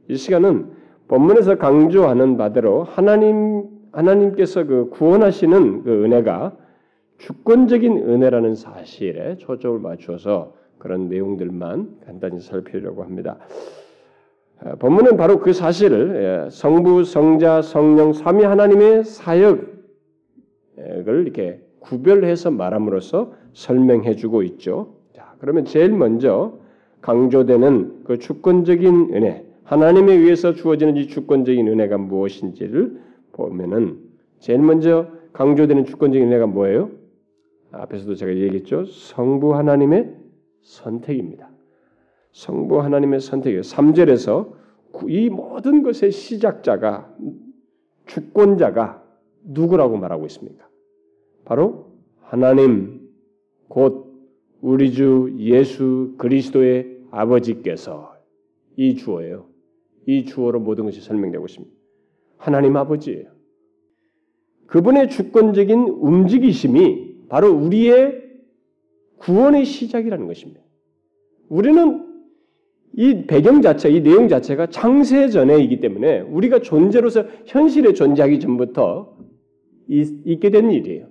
이 0.08 0.16
시간은 0.16 0.68
본문에서 1.08 1.58
강조하는 1.58 2.38
바대로 2.38 2.84
하나님 2.84 3.64
하나님께서 3.94 4.66
그 4.66 4.90
구원하시는 4.90 5.84
그 5.84 6.04
은혜가 6.04 6.58
주권적인 7.20 7.98
은혜라는 7.98 8.56
사실에 8.56 9.38
초점을 9.38 9.80
맞추어서 9.80 10.54
그런 10.78 11.08
내용들만 11.08 12.00
간단히 12.06 12.42
살피려고 12.42 13.04
합니다. 13.04 13.38
어, 14.62 14.76
본문은 14.80 15.16
바로 15.16 15.40
그 15.40 15.54
사실을 15.54 16.46
예, 16.46 16.50
성부, 16.50 17.06
성자, 17.06 17.62
성령 17.62 18.14
삼위 18.14 18.44
하나님의 18.44 19.06
사역을 19.06 19.68
이렇게 20.78 21.62
구별해서 21.80 22.52
말함으로써 22.52 23.34
설명해주고 23.54 24.44
있죠. 24.44 24.96
자, 25.16 25.36
그러면 25.40 25.66
제일 25.66 25.92
먼저 25.92 26.58
강조되는 27.02 28.04
그 28.06 28.18
주권적인 28.18 29.14
은혜, 29.14 29.46
하나님에 29.66 30.14
의해서 30.14 30.54
주어지는 30.54 30.98
이 30.98 31.08
주권적인 31.08 31.68
은혜가 31.68 31.98
무엇인지를 31.98 33.00
보면은 33.34 34.00
제일 34.40 34.60
먼저 34.60 35.08
강조되는 35.34 35.86
주권적인 35.86 36.28
은혜가 36.28 36.48
뭐예요? 36.48 36.92
앞에서도 37.72 38.16
제가 38.16 38.36
얘기했죠. 38.36 38.86
성부 38.86 39.56
하나님의 39.56 40.16
선택입니다. 40.62 41.50
성부 42.32 42.82
하나님의 42.82 43.20
선택이에요. 43.20 43.62
3절에서 43.62 44.54
이 45.08 45.30
모든 45.30 45.84
것의 45.84 46.12
시작자가 46.12 47.14
주권자가 48.06 49.04
누구라고 49.44 49.98
말하고 49.98 50.26
있습니까? 50.28 50.68
바로 51.46 51.94
하나님 52.22 53.10
곧 53.68 54.14
우리 54.62 54.92
주 54.92 55.34
예수 55.40 56.14
그리스도의 56.18 57.00
아버지께서 57.12 58.16
이 58.76 58.96
주어예요. 58.96 59.46
이 60.06 60.26
주어로 60.26 60.60
모든 60.60 60.86
것이 60.86 61.02
설명되고 61.02 61.46
있습니다. 61.46 61.83
하나님 62.44 62.76
아버지예요. 62.76 63.28
그분의 64.68 65.10
주권적인 65.10 65.80
움직이심이 65.80 67.28
바로 67.30 67.52
우리의 67.54 68.22
구원의 69.18 69.64
시작이라는 69.64 70.28
것입니다. 70.28 70.60
우리는 71.48 72.06
이 72.96 73.26
배경 73.28 73.62
자체, 73.62 73.90
이 73.90 74.04
내용 74.04 74.28
자체가 74.28 74.68
창세 74.68 75.30
전에이기 75.30 75.80
때문에 75.80 76.20
우리가 76.22 76.60
존재로서 76.60 77.26
현실에 77.46 77.94
존재하기 77.94 78.42
전부터 78.42 79.18
있 79.88 80.40
게 80.42 80.50
된 80.50 80.70
일이에요. 80.70 81.08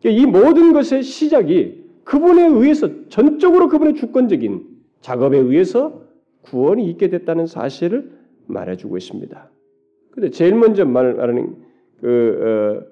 그러니까 0.00 0.22
이 0.22 0.26
모든 0.26 0.72
것의 0.72 1.02
시작이 1.02 1.84
그분에 2.04 2.46
의해서 2.46 2.88
전적으로 3.10 3.68
그분의 3.68 3.96
주권적인 3.96 4.66
작업에 5.02 5.36
의해서 5.36 6.02
구원이 6.42 6.88
있게 6.90 7.10
됐다는 7.10 7.46
사실을 7.46 8.12
말해주고 8.46 8.96
있습니다. 8.96 9.50
근데 10.20 10.32
제일 10.32 10.54
먼저 10.54 10.84
말하는 10.84 11.56
그 11.98 12.84
어, 12.84 12.90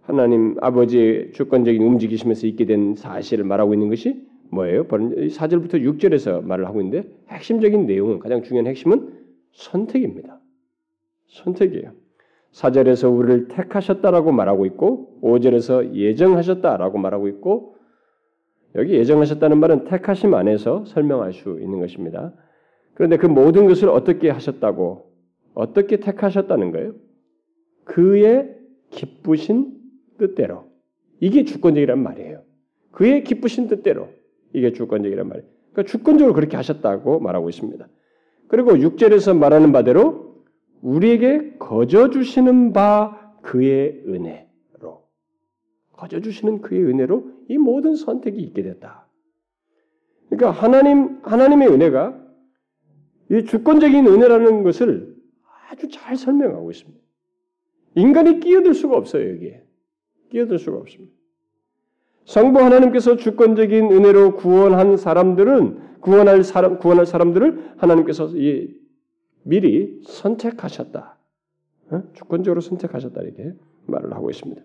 하나님 0.00 0.56
아버지의 0.62 1.32
주권적인 1.32 1.82
움직이시면서 1.82 2.46
있게 2.46 2.64
된 2.64 2.94
사실을 2.94 3.44
말하고 3.44 3.74
있는 3.74 3.90
것이 3.90 4.26
뭐예요? 4.50 4.86
4절부터 4.86 5.74
6절에서 5.74 6.42
말을 6.42 6.64
하고 6.66 6.80
있는데 6.80 7.10
핵심적인 7.28 7.84
내용은 7.84 8.20
가장 8.20 8.42
중요한 8.42 8.68
핵심은 8.68 9.12
선택입니다. 9.52 10.40
선택이에요. 11.28 11.92
4절에서 12.52 13.14
우리를 13.14 13.48
택하셨다라고 13.48 14.32
말하고 14.32 14.64
있고 14.64 15.18
5절에서 15.22 15.94
예정하셨다라고 15.94 16.96
말하고 16.96 17.28
있고 17.28 17.76
여기 18.76 18.94
예정하셨다는 18.94 19.60
말은 19.60 19.84
택하심 19.84 20.32
안에서 20.32 20.86
설명할 20.86 21.34
수 21.34 21.58
있는 21.60 21.80
것입니다. 21.80 22.32
그런데 22.94 23.18
그 23.18 23.26
모든 23.26 23.66
것을 23.66 23.90
어떻게 23.90 24.30
하셨다고 24.30 25.11
어떻게 25.54 25.98
택하셨다는 25.98 26.72
거예요? 26.72 26.94
그의 27.84 28.56
기쁘신 28.90 29.72
뜻대로 30.18 30.70
이게 31.20 31.44
주권적이란 31.44 32.02
말이에요. 32.02 32.42
그의 32.90 33.24
기쁘신 33.24 33.68
뜻대로 33.68 34.08
이게 34.52 34.72
주권적이란 34.72 35.28
말이에요. 35.28 35.48
그러니까 35.72 35.90
주권적으로 35.90 36.34
그렇게 36.34 36.56
하셨다고 36.56 37.20
말하고 37.20 37.48
있습니다. 37.48 37.88
그리고 38.48 38.72
6절에서 38.72 39.36
말하는 39.36 39.72
바대로 39.72 40.42
우리에게 40.82 41.56
거저 41.58 42.10
주시는 42.10 42.72
바 42.72 43.34
그의 43.42 44.02
은혜로 44.06 45.04
거저 45.92 46.20
주시는 46.20 46.60
그의 46.60 46.84
은혜로 46.84 47.30
이 47.48 47.58
모든 47.58 47.94
선택이 47.94 48.40
있게 48.42 48.62
됐다. 48.62 49.06
그러니까 50.28 50.50
하나님 50.50 51.20
하나님의 51.22 51.68
은혜가 51.68 52.18
이 53.30 53.44
주권적인 53.44 54.06
은혜라는 54.06 54.62
것을 54.62 55.11
아주 55.72 55.88
잘 55.88 56.16
설명하고 56.16 56.70
있습니다. 56.70 57.00
인간이 57.94 58.40
끼어들 58.40 58.74
수가 58.74 58.96
없어요 58.96 59.30
여기에 59.30 59.64
끼어들 60.30 60.58
수가 60.58 60.78
없습니다. 60.78 61.12
성부 62.26 62.60
하나님께서 62.60 63.16
주권적인 63.16 63.90
은혜로 63.90 64.36
구원한 64.36 64.96
사람들은 64.96 66.00
구원할 66.00 66.44
사람 66.44 66.78
구원할 66.78 67.06
사람들을 67.06 67.74
하나님께서 67.78 68.28
미리 69.44 70.00
선택하셨다. 70.06 71.18
어? 71.90 72.02
주권적으로 72.12 72.60
선택하셨다 72.60 73.20
이렇게 73.22 73.52
말을 73.86 74.12
하고 74.14 74.30
있습니다. 74.30 74.62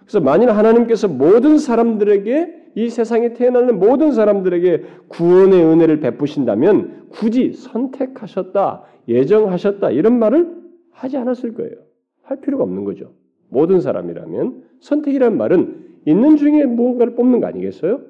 그래서 0.00 0.20
만일 0.20 0.50
하나님께서 0.50 1.08
모든 1.08 1.58
사람들에게 1.58 2.59
이 2.74 2.88
세상에 2.88 3.32
태어나는 3.32 3.78
모든 3.78 4.12
사람들에게 4.12 4.84
구원의 5.08 5.64
은혜를 5.64 6.00
베푸신다면 6.00 7.08
굳이 7.10 7.52
선택하셨다, 7.52 8.84
예정하셨다 9.08 9.90
이런 9.90 10.18
말을 10.18 10.56
하지 10.92 11.16
않았을 11.16 11.54
거예요. 11.54 11.72
할 12.22 12.40
필요가 12.40 12.64
없는 12.64 12.84
거죠. 12.84 13.12
모든 13.48 13.80
사람이라면 13.80 14.62
선택이란 14.80 15.36
말은 15.36 15.86
있는 16.06 16.36
중에 16.36 16.64
무언가를 16.66 17.14
뽑는 17.16 17.40
거 17.40 17.46
아니겠어요? 17.46 18.00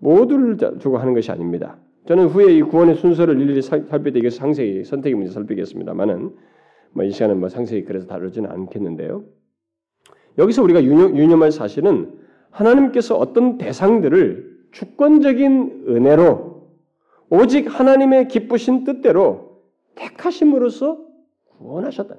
모두를 0.00 0.56
주고 0.78 0.98
하는 0.98 1.14
것이 1.14 1.30
아닙니다. 1.30 1.78
저는 2.06 2.26
후에 2.26 2.54
이 2.54 2.62
구원의 2.62 2.94
순서를 2.96 3.40
일일이 3.40 3.62
살펴드리기 3.62 4.22
위해서 4.22 4.38
상세히 4.38 4.84
선택의 4.84 5.16
문제 5.16 5.32
살피겠습니다만은 5.32 6.30
뭐 6.92 7.04
이 7.04 7.10
시간은 7.10 7.40
뭐 7.40 7.48
상세히 7.50 7.84
그래서 7.84 8.06
다루지는 8.06 8.50
않겠는데요. 8.50 9.24
여기서 10.38 10.62
우리가 10.62 10.82
유념, 10.82 11.16
유념할 11.16 11.52
사실은 11.52 12.10
하나님께서 12.56 13.16
어떤 13.16 13.58
대상들을 13.58 14.68
주권적인 14.72 15.86
은혜로 15.88 16.70
오직 17.28 17.66
하나님의 17.66 18.28
기쁘신 18.28 18.84
뜻대로 18.84 19.62
택하심으로써 19.94 21.04
구원하셨다. 21.58 22.16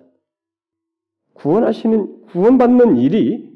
구원하시는 1.34 2.21
구원받는 2.23 2.97
일이 2.97 3.52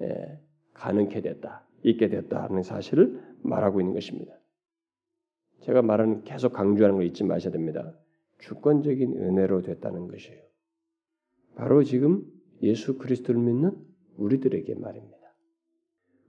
예, 0.00 0.40
가능케 0.74 1.20
됐다, 1.20 1.66
있게 1.82 2.08
됐다는 2.08 2.62
사실을 2.62 3.22
말하고 3.42 3.80
있는 3.80 3.94
것입니다. 3.94 4.32
제가 5.60 5.82
말하는 5.82 6.24
계속 6.24 6.52
강조하는 6.52 6.96
걸 6.96 7.06
잊지 7.06 7.24
마셔야 7.24 7.52
됩니다. 7.52 7.94
주권적인 8.38 9.16
은혜로 9.16 9.62
됐다는 9.62 10.08
것이에요. 10.08 10.42
바로 11.54 11.82
지금 11.82 12.22
예수 12.62 12.98
그리스도를 12.98 13.40
믿는 13.40 13.72
우리들에게 14.16 14.74
말입니다. 14.74 15.23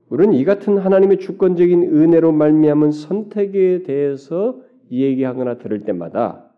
우리는 0.09 0.33
이 0.33 0.45
같은 0.45 0.77
하나님의 0.77 1.19
주권적인 1.19 1.83
은혜로 1.83 2.31
말미암은 2.31 2.91
선택에 2.91 3.83
대해서 3.83 4.61
이야기하거나 4.89 5.57
들을 5.57 5.83
때마다 5.83 6.51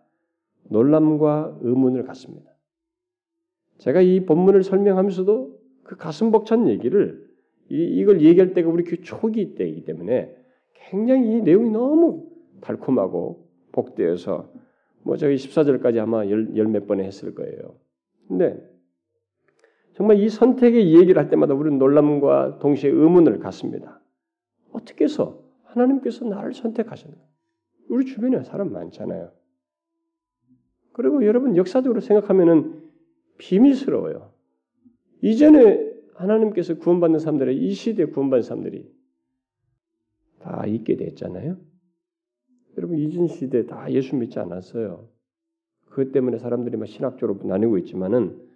놀람과 0.70 1.60
의문을 1.62 2.04
갖습니다. 2.04 2.52
제가 3.78 4.02
이 4.02 4.26
본문을 4.26 4.64
설명하면서도 4.64 5.58
그 5.84 5.96
가슴 5.96 6.32
벅찬 6.32 6.68
얘기를 6.68 7.26
이, 7.70 8.04
걸 8.06 8.22
얘기할 8.22 8.54
때가 8.54 8.70
우리 8.70 8.84
그 8.84 9.02
초기 9.02 9.56
때이기 9.56 9.86
때문에 9.86 10.36
굉장히 10.90 11.38
이 11.38 11.42
내용이 11.42 11.70
너무 11.70 12.30
달콤하고 12.62 13.48
복되어서 13.72 14.52
뭐 15.04 15.16
저기 15.16 15.36
14절까지 15.36 16.00
아마 16.00 16.26
열 16.28 16.68
몇 16.68 16.88
번에 16.88 17.04
했을 17.04 17.34
거예요. 17.34 17.76
근데 18.28 18.62
정말 19.98 20.20
이 20.20 20.30
선택의 20.30 20.94
얘기를 20.94 21.18
할 21.20 21.28
때마다 21.28 21.56
우리는 21.56 21.80
놀람과 21.80 22.60
동시에 22.60 22.92
의문을 22.92 23.40
갖습니다. 23.40 24.00
어떻게 24.72 25.06
해서 25.06 25.44
하나님께서 25.64 26.24
나를 26.24 26.54
선택하셨나? 26.54 27.18
우리 27.90 28.06
주변에 28.06 28.44
사람 28.44 28.72
많잖아요. 28.72 29.32
그리고 30.94 31.26
여러분 31.26 31.58
역사적으로 31.58 32.00
생각하면은 32.00 32.84
비밀스러워요. 33.40 34.32
이전에 35.24 35.92
하나님께서 36.14 36.76
구원받는 36.76 37.18
사람들의 37.18 37.58
이 37.58 37.72
시대에 37.72 38.06
구원받는 38.06 38.44
사람들이 38.44 38.94
다 40.38 40.64
있게 40.68 40.96
됐잖아요. 40.96 41.58
여러분 42.78 43.00
이전 43.00 43.26
시대 43.26 43.66
다 43.66 43.92
예수 43.92 44.16
믿지 44.16 44.38
않았어요. 44.38 45.08
그 45.86 46.12
때문에 46.12 46.38
사람들이 46.38 46.78
막 46.78 46.86
신학적으로 46.86 47.40
나뉘고 47.48 47.80
있지만은 47.80 48.47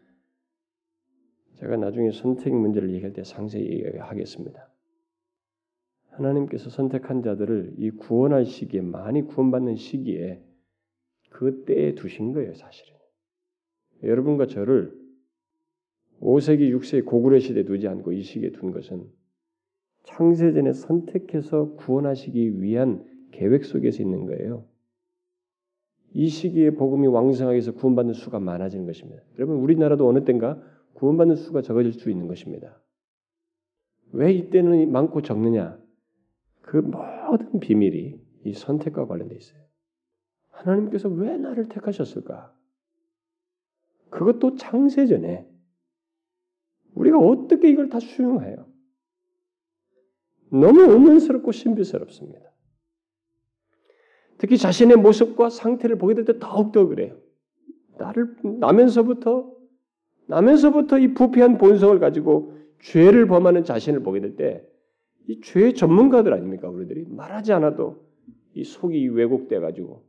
제가 1.56 1.78
나중에 1.78 2.12
선택 2.12 2.54
문제를 2.54 2.92
얘기할 2.92 3.14
때 3.14 3.24
상세히 3.24 3.84
하겠습니다. 3.98 4.70
하나님께서 6.10 6.70
선택한 6.70 7.22
자들을 7.22 7.76
이 7.78 7.92
구원할 7.92 8.46
시기에 8.46 8.82
많이 8.82 9.22
구원받는 9.22 9.76
시기에 9.76 10.42
그 11.30 11.64
때에 11.66 11.96
두신 11.96 12.34
거예요, 12.34 12.54
사실은. 12.54 12.94
여러분과 14.04 14.48
저를 14.48 14.94
5세기, 16.20 16.72
6세기 16.78 17.06
고구려 17.06 17.40
시대에 17.40 17.64
두지 17.64 17.88
않고 17.88 18.12
이 18.12 18.22
시기에 18.22 18.52
둔 18.52 18.72
것은 18.72 19.08
창세전에 20.04 20.74
선택해서 20.74 21.74
구원하시기 21.76 22.62
위한 22.62 23.06
계획 23.32 23.66
속에서 23.66 24.04
있는 24.04 24.26
거예요. 24.26 24.66
이 26.14 26.28
시기에 26.28 26.72
복음이 26.72 27.08
왕성하게 27.08 27.58
해서 27.58 27.72
구원받는 27.72 28.14
수가 28.14 28.40
많아지는 28.40 28.86
것입니다. 28.86 29.24
여러분 29.38 29.58
우리나라도 29.58 30.08
어느 30.08 30.26
때인가 30.26 30.62
구원받는 30.94 31.36
수가 31.36 31.62
적어질 31.62 31.94
수 31.94 32.10
있는 32.10 32.28
것입니다. 32.28 32.82
왜 34.12 34.32
이때는 34.34 34.92
많고 34.92 35.22
적느냐? 35.22 35.80
그 36.62 36.78
모든 36.78 37.60
비밀이 37.60 38.20
이 38.46 38.54
선택과 38.54 39.08
관련돼 39.08 39.36
있어요. 39.36 39.62
하나님께서 40.50 41.10
왜 41.10 41.38
나를 41.38 41.70
택하셨을까? 41.70 42.54
그것도 44.10 44.58
창세전에 44.58 45.50
우리가 46.94 47.18
어떻게 47.18 47.70
이걸 47.70 47.90
다 47.90 48.00
수용해요? 48.00 48.68
너무 50.52 50.82
의문스럽고 50.82 51.52
신비스럽습니다. 51.52 52.52
특히 54.38 54.58
자신의 54.58 54.98
모습과 54.98 55.50
상태를 55.50 55.98
보게 55.98 56.14
될 56.14 56.26
때 56.26 56.38
더욱더 56.40 56.88
그래요. 56.88 57.18
나를 57.98 58.36
나면서부터 58.60 59.56
나면서부터 60.32 60.98
이 60.98 61.14
부패한 61.14 61.58
본성을 61.58 62.00
가지고 62.00 62.54
죄를 62.80 63.28
범하는 63.28 63.66
자신을 63.66 64.02
보게 64.02 64.22
될 64.22 64.36
때 64.38 64.64
이죄 65.28 65.74
전문가들 65.74 66.34
아닙니까 66.34 66.70
우리들이 66.70 67.06
말하지 67.10 67.54
않아도 67.54 68.04
이 68.54 68.64
속이 68.64 69.10
왜곡돼 69.10 69.60
가지고 69.60 70.04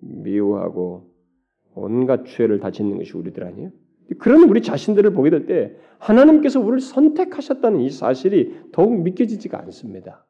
미워하고 0.00 1.10
온갖 1.74 2.24
죄를 2.26 2.60
다 2.60 2.70
짓는 2.70 2.96
것이 2.96 3.16
우리들 3.16 3.44
아니에요? 3.44 3.70
그런 4.18 4.48
우리 4.48 4.62
자신들을 4.62 5.12
보게 5.12 5.30
될 5.30 5.46
때 5.46 5.76
하나님께서 5.98 6.60
우리를 6.60 6.80
선택하셨다는 6.80 7.80
이 7.80 7.90
사실이 7.90 8.70
더욱 8.72 9.02
믿겨지지가 9.02 9.58
않습니다. 9.64 10.26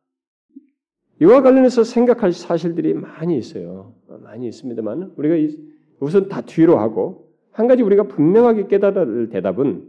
이와 1.21 1.43
관련해서 1.43 1.85
생각할 1.85 2.33
사실들이 2.33 2.95
많이 2.95 3.37
있어요. 3.39 3.95
많이 4.23 4.49
있습니다만 4.49 5.13
우리가 5.17 5.57
우선 6.01 6.29
다 6.29 6.41
뒤로 6.41 6.79
하고 6.79 7.26
한 7.57 7.67
가지 7.69 7.83
우리가 7.83 8.03
분명하게 8.03 8.67
할 8.71 9.29
대답은 9.31 9.89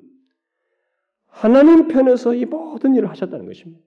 하나님 1.28 1.90
편에서 1.90 2.34
이 2.34 2.46
모든 2.46 2.96
일을 2.96 3.10
하셨다는 3.10 3.46
것입니다. 3.46 3.84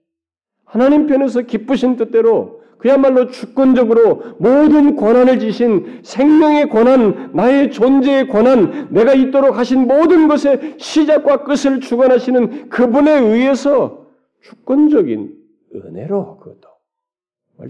하나님 0.65 1.07
편에서 1.07 1.41
기쁘신 1.41 1.95
뜻대로 1.95 2.61
그야말로 2.77 3.27
주권적으로 3.27 4.35
모든 4.37 4.95
권한을 4.95 5.39
지신 5.39 6.01
생명의 6.03 6.69
권한, 6.69 7.31
나의 7.33 7.71
존재의 7.71 8.27
권한, 8.27 8.93
내가 8.93 9.15
있도록 9.15 9.57
하신 9.57 9.87
모든 9.87 10.27
것의 10.27 10.75
시작과 10.77 11.43
끝을 11.43 11.79
주관하시는 11.79 12.69
그분에 12.69 13.19
의해서 13.19 14.05
주권적인 14.41 15.35
은혜로 15.73 16.37
그것도 16.37 16.69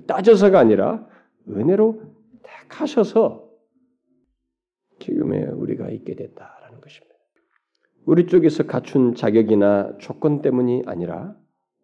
따져서가 0.08 0.60
아니라 0.60 1.06
은혜로 1.50 2.02
택하셔서 2.44 3.51
지금의 5.02 5.48
우리가 5.52 5.90
있게 5.90 6.16
됐다라는 6.16 6.80
것입니다. 6.80 7.16
우리 8.06 8.26
쪽에서 8.26 8.64
갖춘 8.64 9.14
자격이나 9.14 9.98
조건 9.98 10.42
때문이 10.42 10.84
아니라 10.86 11.36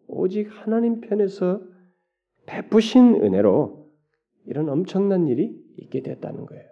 오직 0.06 0.48
하나님 0.50 1.00
편에서 1.00 1.60
베푸신 2.46 3.16
은혜로 3.22 3.88
이런 4.46 4.68
엄청난 4.68 5.28
일이 5.28 5.54
있게 5.76 6.02
됐다는 6.02 6.46
거예요. 6.46 6.64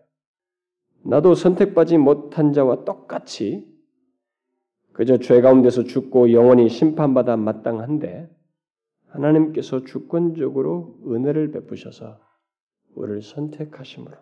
나도 1.05 1.35
선택받지 1.35 1.99
못한 1.99 2.53
자와 2.53 2.85
똑같이 2.85 3.71
그저 4.93 5.19
죄 5.19 5.43
가운데서 5.43 5.85
죽고 5.85 6.33
영원히 6.33 6.69
심판받아 6.69 7.37
마땅한데 7.37 8.35
하나님께서 9.09 9.85
주권적으로 9.85 10.99
은혜를 11.07 11.53
베푸셔서 11.53 12.19
우리를 12.95 13.23
선택하심으로 13.23 14.17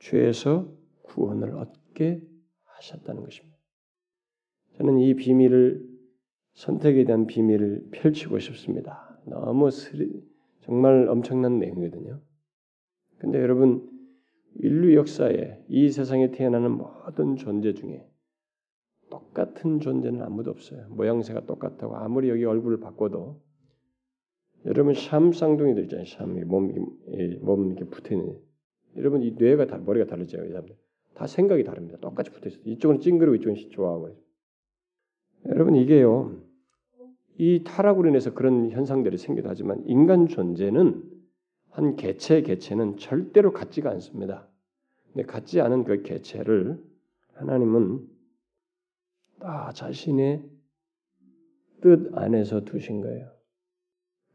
죄에서 0.00 0.68
구원을 1.04 1.56
얻게 1.56 2.20
하셨다는 2.64 3.22
것입니다. 3.22 3.56
저는 4.76 4.98
이 4.98 5.14
비밀을 5.14 5.82
선택에 6.54 7.04
대한 7.04 7.26
비밀을 7.26 7.88
펼치고 7.92 8.38
싶습니다. 8.38 9.18
너무 9.26 9.70
스리, 9.70 10.10
정말 10.60 11.08
엄청난 11.08 11.58
내용이거든요. 11.58 12.20
근데 13.18 13.38
여러분 13.40 13.88
인류 14.56 14.94
역사에 14.94 15.64
이 15.68 15.90
세상에 15.90 16.30
태어나는 16.30 16.72
모든 16.72 17.36
존재 17.36 17.74
중에 17.74 18.06
똑같은 19.10 19.80
존재는 19.80 20.22
아무도 20.22 20.50
없어요. 20.50 20.88
모양새가 20.90 21.46
똑같다고 21.46 21.96
아무리 21.96 22.28
여기 22.28 22.44
얼굴을 22.44 22.80
바꿔도 22.80 23.40
여러분 24.66 24.94
샴 24.94 25.32
쌍둥이들 25.32 25.84
있잖아요. 25.84 26.06
샴 26.06 26.28
몸, 26.46 26.72
몸 27.42 27.66
이렇게 27.66 27.84
붙어 27.84 28.14
있는. 28.14 28.40
여러분 28.96 29.22
이 29.22 29.32
뇌가 29.32 29.66
다 29.66 29.78
머리가 29.78 30.06
다르죠. 30.06 30.42
이 30.44 30.48
사람들 30.48 30.76
다 31.14 31.26
생각이 31.26 31.64
다릅니다. 31.64 31.98
똑같이 31.98 32.30
붙어 32.30 32.48
있어요. 32.48 32.62
이쪽은 32.64 33.00
찡그리고 33.00 33.34
이쪽은 33.36 33.70
좋아하고. 33.70 34.16
여러분 35.46 35.76
이게요. 35.76 36.36
이 37.36 37.62
타락으로 37.64 38.08
인해서 38.08 38.32
그런 38.32 38.70
현상들이 38.70 39.18
생기도 39.18 39.48
하지만 39.48 39.82
인간 39.86 40.28
존재는 40.28 41.02
한 41.70 41.96
개체 41.96 42.42
개체는 42.42 42.96
절대로 42.96 43.52
같지가 43.52 43.90
않습니다. 43.90 44.48
근데 45.12 45.26
같지 45.26 45.60
않은 45.60 45.84
그 45.84 46.02
개체를 46.02 46.82
하나님은 47.34 48.08
다 49.40 49.72
자신의 49.72 50.44
뜻 51.80 52.16
안에서 52.16 52.64
두신 52.64 53.00
거예요. 53.00 53.30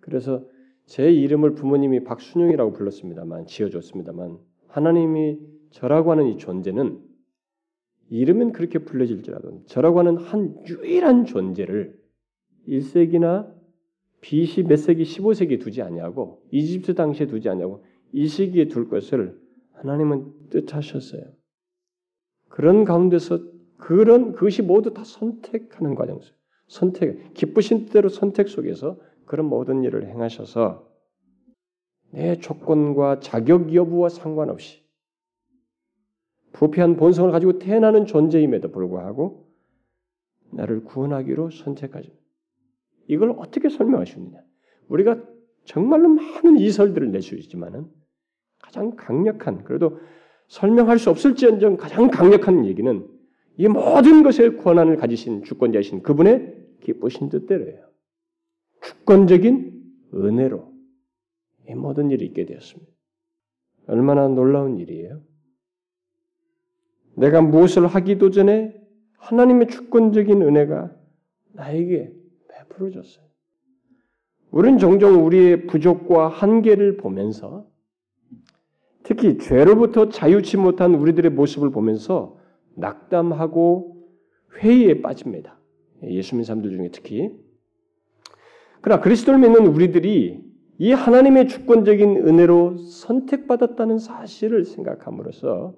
그래서 0.01 0.45
제 0.85 1.11
이름을 1.11 1.55
부모님이 1.55 2.03
박순영이라고 2.03 2.73
불렀습니다만 2.73 3.45
지어줬습니다만 3.45 4.39
하나님이 4.67 5.39
저라고 5.71 6.11
하는 6.11 6.27
이 6.27 6.37
존재는 6.37 7.01
이름은 8.09 8.53
그렇게 8.53 8.79
불려질지라도 8.79 9.63
저라고 9.65 9.99
하는 9.99 10.17
한 10.17 10.55
유일한 10.67 11.25
존재를 11.25 11.99
1세기나 12.67 13.53
BC 14.21 14.63
몇 14.63 14.77
세기 14.77 15.03
15세기에 15.03 15.61
두지 15.61 15.81
아니하고 15.81 16.43
이집트 16.51 16.95
당시에 16.95 17.27
두지 17.27 17.49
아니하고 17.49 17.83
이 18.11 18.27
시기에 18.27 18.67
둘 18.67 18.89
것을 18.89 19.39
하나님은 19.73 20.49
뜻하셨어요. 20.49 21.23
그런 22.49 22.83
가운데서 22.83 23.39
그런 23.77 24.33
그것이 24.33 24.61
모두 24.61 24.93
다 24.93 25.03
선택하는 25.03 25.95
과정 25.95 26.19
속 26.19 26.35
선택 26.67 27.33
기쁘신 27.33 27.85
뜻대로 27.85 28.09
선택 28.09 28.49
속에서 28.49 28.99
그런 29.25 29.47
모든 29.47 29.83
일을 29.83 30.07
행하셔서 30.07 30.87
내 32.11 32.37
조건과 32.39 33.19
자격 33.19 33.73
여부와 33.73 34.09
상관없이 34.09 34.83
부패한 36.53 36.97
본성을 36.97 37.31
가지고 37.31 37.59
태어나는 37.59 38.05
존재임에도 38.05 38.71
불구하고 38.71 39.47
나를 40.51 40.83
구원하기로 40.83 41.51
선택하십니다. 41.51 42.19
이걸 43.07 43.31
어떻게 43.37 43.69
설명하시느냐? 43.69 44.39
우리가 44.87 45.23
정말로 45.65 46.09
많은 46.09 46.57
이설들을 46.57 47.11
낼 47.11 47.21
수 47.21 47.35
있지만은 47.35 47.87
가장 48.59 48.95
강력한 48.95 49.63
그래도 49.63 49.99
설명할 50.47 50.97
수 50.99 51.09
없을지언정 51.09 51.77
가장 51.77 52.09
강력한 52.09 52.65
얘기는 52.65 53.07
이 53.57 53.67
모든 53.67 54.23
것의 54.23 54.57
권한을 54.57 54.97
가지신 54.97 55.43
주권자이신 55.43 56.01
그분의 56.01 56.55
기쁘신 56.81 57.29
뜻대로예요. 57.29 57.87
주권적인 58.81 59.83
은혜로 60.13 60.73
이 61.69 61.75
모든 61.75 62.09
일이 62.09 62.25
있게 62.25 62.45
되었습니다. 62.45 62.91
얼마나 63.87 64.27
놀라운 64.27 64.77
일이에요. 64.79 65.21
내가 67.19 67.41
무엇을 67.41 67.85
하기도 67.85 68.31
전에 68.31 68.73
하나님의 69.17 69.67
주권적인 69.67 70.41
은혜가 70.41 70.91
나에게 71.53 72.13
베풀어졌어요. 72.47 73.25
우리는 74.51 74.77
종종 74.77 75.25
우리의 75.25 75.67
부족과 75.67 76.29
한계를 76.29 76.97
보면서 76.97 77.67
특히 79.03 79.37
죄로부터 79.37 80.09
자유치 80.09 80.57
못한 80.57 80.95
우리들의 80.95 81.31
모습을 81.31 81.71
보면서 81.71 82.37
낙담하고 82.75 84.07
회의에 84.57 85.01
빠집니다. 85.01 85.59
예수 86.03 86.35
믿는 86.35 86.45
사람들 86.45 86.71
중에 86.71 86.89
특히. 86.91 87.31
그러나 88.81 89.01
그리스도를 89.01 89.39
믿는 89.39 89.67
우리들이 89.67 90.41
이 90.77 90.91
하나님의 90.93 91.49
주권적인 91.49 92.27
은혜로 92.27 92.77
선택받았다는 92.77 93.99
사실을 93.99 94.63
생각함으로써 94.63 95.75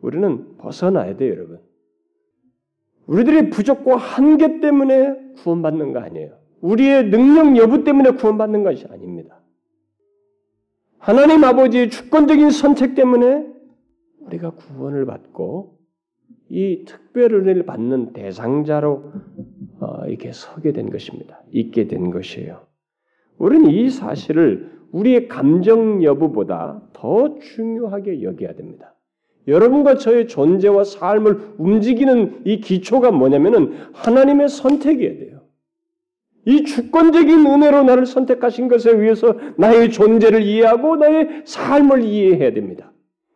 우리는 0.00 0.56
벗어나야 0.58 1.16
돼요, 1.16 1.32
여러분. 1.32 1.60
우리들의 3.06 3.50
부족과 3.50 3.96
한계 3.96 4.60
때문에 4.60 5.34
구원받는 5.36 5.92
거 5.92 6.00
아니에요. 6.00 6.36
우리의 6.60 7.10
능력 7.10 7.56
여부 7.56 7.84
때문에 7.84 8.10
구원받는 8.10 8.64
것이 8.64 8.86
아닙니다. 8.90 9.40
하나님 10.98 11.44
아버지의 11.44 11.90
주권적인 11.90 12.50
선택 12.50 12.94
때문에 12.94 13.46
우리가 14.20 14.50
구원을 14.50 15.06
받고 15.06 15.78
이 16.50 16.84
특별 16.86 17.34
은혜를 17.34 17.64
받는 17.64 18.12
대상자로 18.12 19.12
어, 19.80 20.06
이렇게 20.06 20.32
서게 20.32 20.72
된 20.72 20.90
것입니다. 20.90 21.42
있게 21.52 21.86
된 21.86 22.10
것이에요. 22.10 22.66
우리는 23.38 23.70
이 23.70 23.88
사실을 23.90 24.78
우리의 24.90 25.28
감정 25.28 26.02
여부보다 26.02 26.82
더 26.92 27.38
중요하게 27.38 28.22
여겨야 28.22 28.54
됩니다. 28.54 28.94
여러분과 29.48 29.96
저의 29.96 30.28
존재와 30.28 30.84
삶을 30.84 31.54
움직이는 31.58 32.42
이 32.44 32.60
기초가 32.60 33.10
뭐냐면은 33.10 33.72
하나님의 33.94 34.48
선택이어야 34.48 35.18
돼요. 35.18 35.40
이 36.44 36.64
주권적인 36.64 37.46
은혜로 37.46 37.82
나를 37.82 38.06
선택하신 38.06 38.68
것에 38.68 38.90
의해서 38.90 39.34
나의 39.56 39.90
존재를 39.90 40.42
이해하고 40.42 40.96
나의 40.96 41.42
삶을 41.44 42.04
이해해야 42.04 42.52
됩니다. 42.52 42.92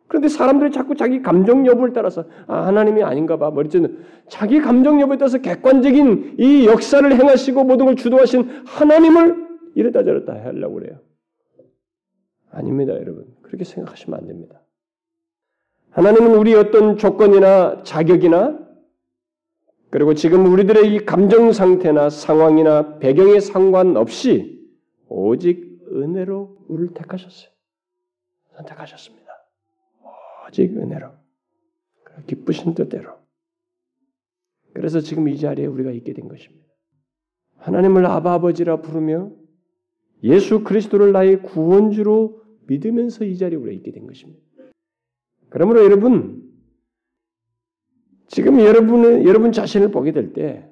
그런데 0.08 0.28
사람들이 0.28 0.70
자꾸 0.70 0.94
자기 0.94 1.22
감정 1.22 1.66
여부를 1.66 1.94
따라서 1.94 2.26
아, 2.46 2.66
하나님이 2.66 3.02
아닌가 3.02 3.38
봐. 3.38 3.50
머리째는 3.50 3.98
자기 4.28 4.60
감정 4.60 5.00
여부에 5.00 5.16
따라서 5.16 5.38
객관적인 5.38 6.36
이 6.38 6.66
역사를 6.66 7.10
행하시고 7.10 7.64
모든 7.64 7.86
걸 7.86 7.96
주도하신 7.96 8.64
하나님을 8.66 9.46
이랬다 9.74 10.04
저랬다 10.04 10.34
하려고 10.44 10.74
그래요. 10.74 10.98
아닙니다, 12.50 12.92
여러분. 12.92 13.24
그렇게 13.42 13.64
생각하시면 13.64 14.20
안 14.20 14.26
됩니다. 14.26 14.61
하나님은 15.92 16.34
우리 16.34 16.54
어떤 16.54 16.96
조건이나 16.96 17.82
자격이나 17.82 18.58
그리고 19.90 20.14
지금 20.14 20.50
우리들의 20.50 20.94
이 20.94 21.04
감정 21.04 21.52
상태나 21.52 22.08
상황이나 22.08 22.98
배경에 22.98 23.40
상관없이 23.40 24.66
오직 25.08 25.82
은혜로 25.92 26.64
우리를 26.68 26.94
택하셨어요. 26.94 27.50
선택하셨습니다. 28.56 29.26
오직 30.48 30.74
은혜로. 30.76 31.10
기쁘신 32.26 32.74
뜻대로. 32.74 33.12
그래서 34.72 35.00
지금 35.00 35.28
이 35.28 35.38
자리에 35.38 35.66
우리가 35.66 35.90
있게 35.90 36.14
된 36.14 36.26
것입니다. 36.28 36.66
하나님을 37.58 38.06
아바 38.06 38.32
아버지라 38.32 38.80
부르며 38.80 39.30
예수 40.22 40.64
그리스도를 40.64 41.12
나의 41.12 41.42
구원주로 41.42 42.42
믿으면서 42.66 43.24
이 43.24 43.36
자리에 43.36 43.58
우리가 43.58 43.76
있게 43.76 43.92
된 43.92 44.06
것입니다. 44.06 44.40
그러므로 45.52 45.84
여러분 45.84 46.42
지금 48.26 48.60
여러분의 48.60 49.26
여러분 49.26 49.52
자신을 49.52 49.90
보게 49.90 50.12
될 50.12 50.32
때, 50.32 50.66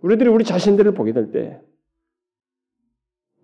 우리들이 0.00 0.28
우리 0.28 0.42
자신들을 0.42 0.92
보게 0.94 1.12
될 1.12 1.30
때, 1.30 1.60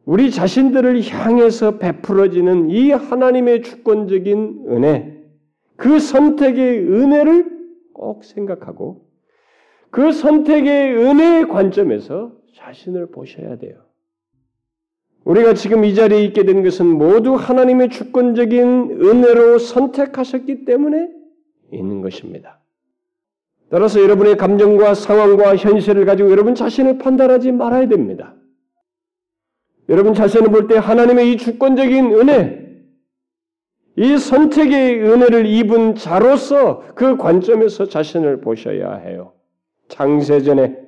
우리 0.04 0.32
자신들을 0.32 1.00
향해서 1.08 1.78
베풀어지는 1.78 2.70
이 2.70 2.90
하나님의 2.90 3.62
주권적인 3.62 4.64
은혜, 4.68 5.24
그 5.76 6.00
선택의 6.00 6.80
은혜를 6.80 7.92
꼭 7.92 8.24
생각하고 8.24 9.08
그 9.90 10.10
선택의 10.10 10.96
은혜의 10.96 11.48
관점에서 11.48 12.32
자신을 12.56 13.12
보셔야 13.12 13.56
돼요. 13.58 13.84
우리가 15.24 15.54
지금 15.54 15.84
이 15.84 15.94
자리에 15.94 16.22
있게 16.24 16.44
된 16.44 16.62
것은 16.62 16.86
모두 16.86 17.34
하나님의 17.34 17.88
주권적인 17.90 19.00
은혜로 19.02 19.58
선택하셨기 19.58 20.64
때문에 20.64 21.08
있는 21.72 22.02
것입니다. 22.02 22.60
따라서 23.70 24.00
여러분의 24.02 24.36
감정과 24.36 24.94
상황과 24.94 25.56
현실을 25.56 26.04
가지고 26.04 26.30
여러분 26.30 26.54
자신을 26.54 26.98
판단하지 26.98 27.52
말아야 27.52 27.88
됩니다. 27.88 28.34
여러분 29.88 30.14
자신을 30.14 30.50
볼 30.50 30.68
때 30.68 30.76
하나님의 30.76 31.32
이 31.32 31.36
주권적인 31.36 32.12
은혜, 32.12 32.64
이 33.96 34.18
선택의 34.18 35.02
은혜를 35.02 35.46
입은 35.46 35.94
자로서 35.94 36.84
그 36.94 37.16
관점에서 37.16 37.86
자신을 37.86 38.40
보셔야 38.40 38.94
해요. 38.96 39.32
창세전에 39.88 40.78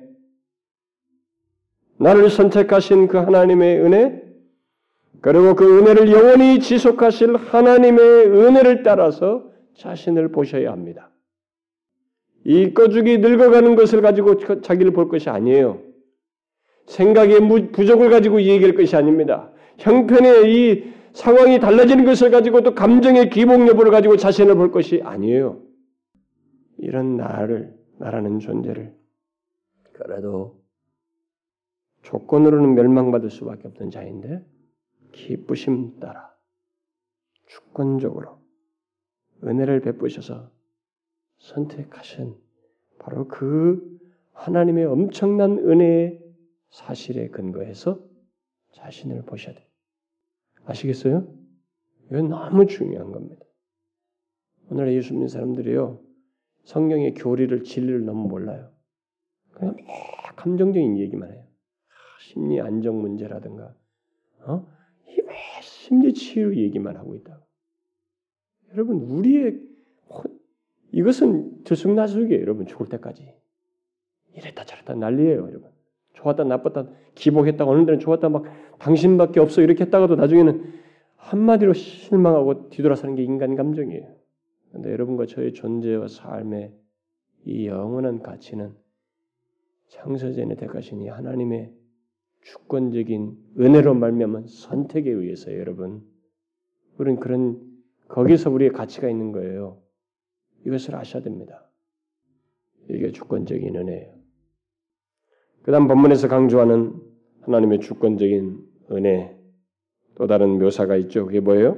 나를 1.99 2.29
선택하신 2.29 3.07
그 3.07 3.17
하나님의 3.17 3.81
은혜, 3.81 4.26
그리고 5.21 5.55
그 5.55 5.79
은혜를 5.79 6.11
영원히 6.11 6.59
지속하실 6.59 7.35
하나님의 7.35 8.27
은혜를 8.27 8.83
따라서 8.83 9.49
자신을 9.75 10.31
보셔야 10.31 10.71
합니다. 10.71 11.11
이 12.43 12.73
꺼죽이 12.73 13.17
늙어가는 13.17 13.75
것을 13.75 14.01
가지고 14.01 14.61
자기를 14.61 14.91
볼 14.93 15.09
것이 15.09 15.29
아니에요. 15.29 15.81
생각의 16.85 17.71
부족을 17.71 18.09
가지고 18.09 18.41
얘기할 18.41 18.73
것이 18.73 18.95
아닙니다. 18.95 19.51
형편의 19.77 20.53
이 20.53 20.93
상황이 21.13 21.59
달라지는 21.59 22.05
것을 22.05 22.31
가지고 22.31 22.61
또 22.61 22.73
감정의 22.73 23.29
기복 23.29 23.67
여부를 23.67 23.91
가지고 23.91 24.17
자신을 24.17 24.55
볼 24.55 24.71
것이 24.71 25.01
아니에요. 25.03 25.61
이런 26.77 27.17
나를, 27.17 27.75
나라는 27.97 28.39
존재를 28.39 28.93
그래도 29.93 30.61
조건으로는 32.03 32.75
멸망받을 32.75 33.29
수밖에 33.29 33.67
없던 33.67 33.89
자인데 33.89 34.45
기쁘심 35.17 35.99
따라 35.99 36.31
주권적으로 37.47 38.39
은혜를 39.43 39.81
베푸셔서 39.81 40.51
선택하신 41.39 42.35
바로 42.99 43.27
그 43.27 43.99
하나님의 44.33 44.85
엄청난 44.85 45.57
은혜의 45.57 46.23
사실에 46.69 47.29
근거해서 47.29 47.99
자신을 48.73 49.23
보셔야 49.23 49.55
돼요. 49.55 49.65
아시겠어요? 50.65 51.27
이건 52.07 52.29
너무 52.29 52.67
중요한 52.67 53.11
겁니다. 53.11 53.43
오늘 54.69 54.93
예수 54.93 55.13
믿는 55.13 55.27
사람들이요. 55.27 55.99
성경의 56.65 57.13
교리를 57.15 57.63
진리를 57.63 58.05
너무 58.05 58.27
몰라요. 58.27 58.71
그냥 59.53 59.77
감정적인 60.35 60.99
얘기만 60.99 61.31
해요. 61.31 61.47
심리 62.19 62.59
안정 62.59 63.01
문제라든가, 63.01 63.73
어? 64.41 64.76
심리 65.87 66.13
치유 66.13 66.53
얘기만 66.53 66.97
하고 66.97 67.15
있다. 67.15 67.41
여러분, 68.73 68.97
우리의 68.97 69.57
이것은 70.91 71.63
들쑥날쑥이에요, 71.63 72.41
여러분. 72.41 72.65
죽을 72.65 72.87
때까지. 72.87 73.33
이랬다 74.33 74.65
저랬다 74.65 74.95
난리예요, 74.95 75.47
여러분. 75.47 75.71
좋았다 76.13 76.43
나빴다 76.43 76.89
기복했다 77.15 77.65
어느 77.65 77.85
데는 77.85 77.99
좋았다 77.99 78.29
막 78.29 78.43
당신밖에 78.79 79.39
없어 79.39 79.61
이렇게 79.61 79.85
했다가도 79.85 80.15
나중에는 80.15 80.73
한마디로 81.15 81.73
실망하고 81.73 82.69
뒤돌아서는 82.69 83.15
게 83.15 83.23
인간 83.23 83.55
감정이에요. 83.55 84.13
그런데 84.69 84.91
여러분과 84.91 85.25
저의 85.27 85.53
존재와 85.53 86.07
삶의 86.07 86.73
이 87.45 87.67
영원한 87.67 88.23
가치는 88.23 88.75
창세전에 89.87 90.55
대가신 90.55 91.01
이 91.01 91.07
하나님의 91.07 91.71
주권적인 92.41 93.37
은혜로 93.59 93.93
말미암은 93.93 94.47
선택에 94.47 95.11
의해서 95.11 95.53
여러분 95.57 96.01
우리는 96.97 97.19
그런 97.19 97.61
거기서 98.07 98.49
우리의 98.51 98.71
가치가 98.71 99.09
있는 99.09 99.31
거예요. 99.31 99.81
이것을 100.65 100.95
아셔야 100.95 101.23
됩니다. 101.23 101.69
이게 102.89 103.11
주권적인 103.11 103.75
은혜예요. 103.75 104.13
그 105.63 105.71
다음 105.71 105.87
본문에서 105.87 106.29
강조하는 106.29 106.93
하나님의 107.41 107.81
주권적인 107.81 108.65
은혜 108.91 109.37
또 110.15 110.27
다른 110.27 110.57
묘사가 110.59 110.95
있죠. 110.97 111.25
그게 111.25 111.39
뭐예요? 111.39 111.77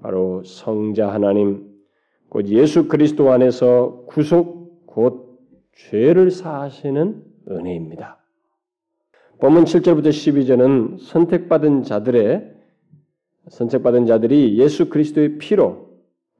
바로 0.00 0.42
성자 0.44 1.12
하나님 1.12 1.68
곧 2.28 2.48
예수 2.48 2.88
그리스도 2.88 3.30
안에서 3.30 4.04
구속 4.06 4.86
곧 4.86 5.40
죄를 5.72 6.30
사하시는 6.30 7.24
은혜입니다. 7.48 8.18
본문 9.40 9.64
7절부터 9.64 10.08
12절은 10.08 10.98
선택받은 11.00 11.84
자들의 11.84 12.54
선택받은 13.48 14.06
자들이 14.06 14.58
예수 14.58 14.88
그리스도의 14.88 15.38
피로 15.38 15.88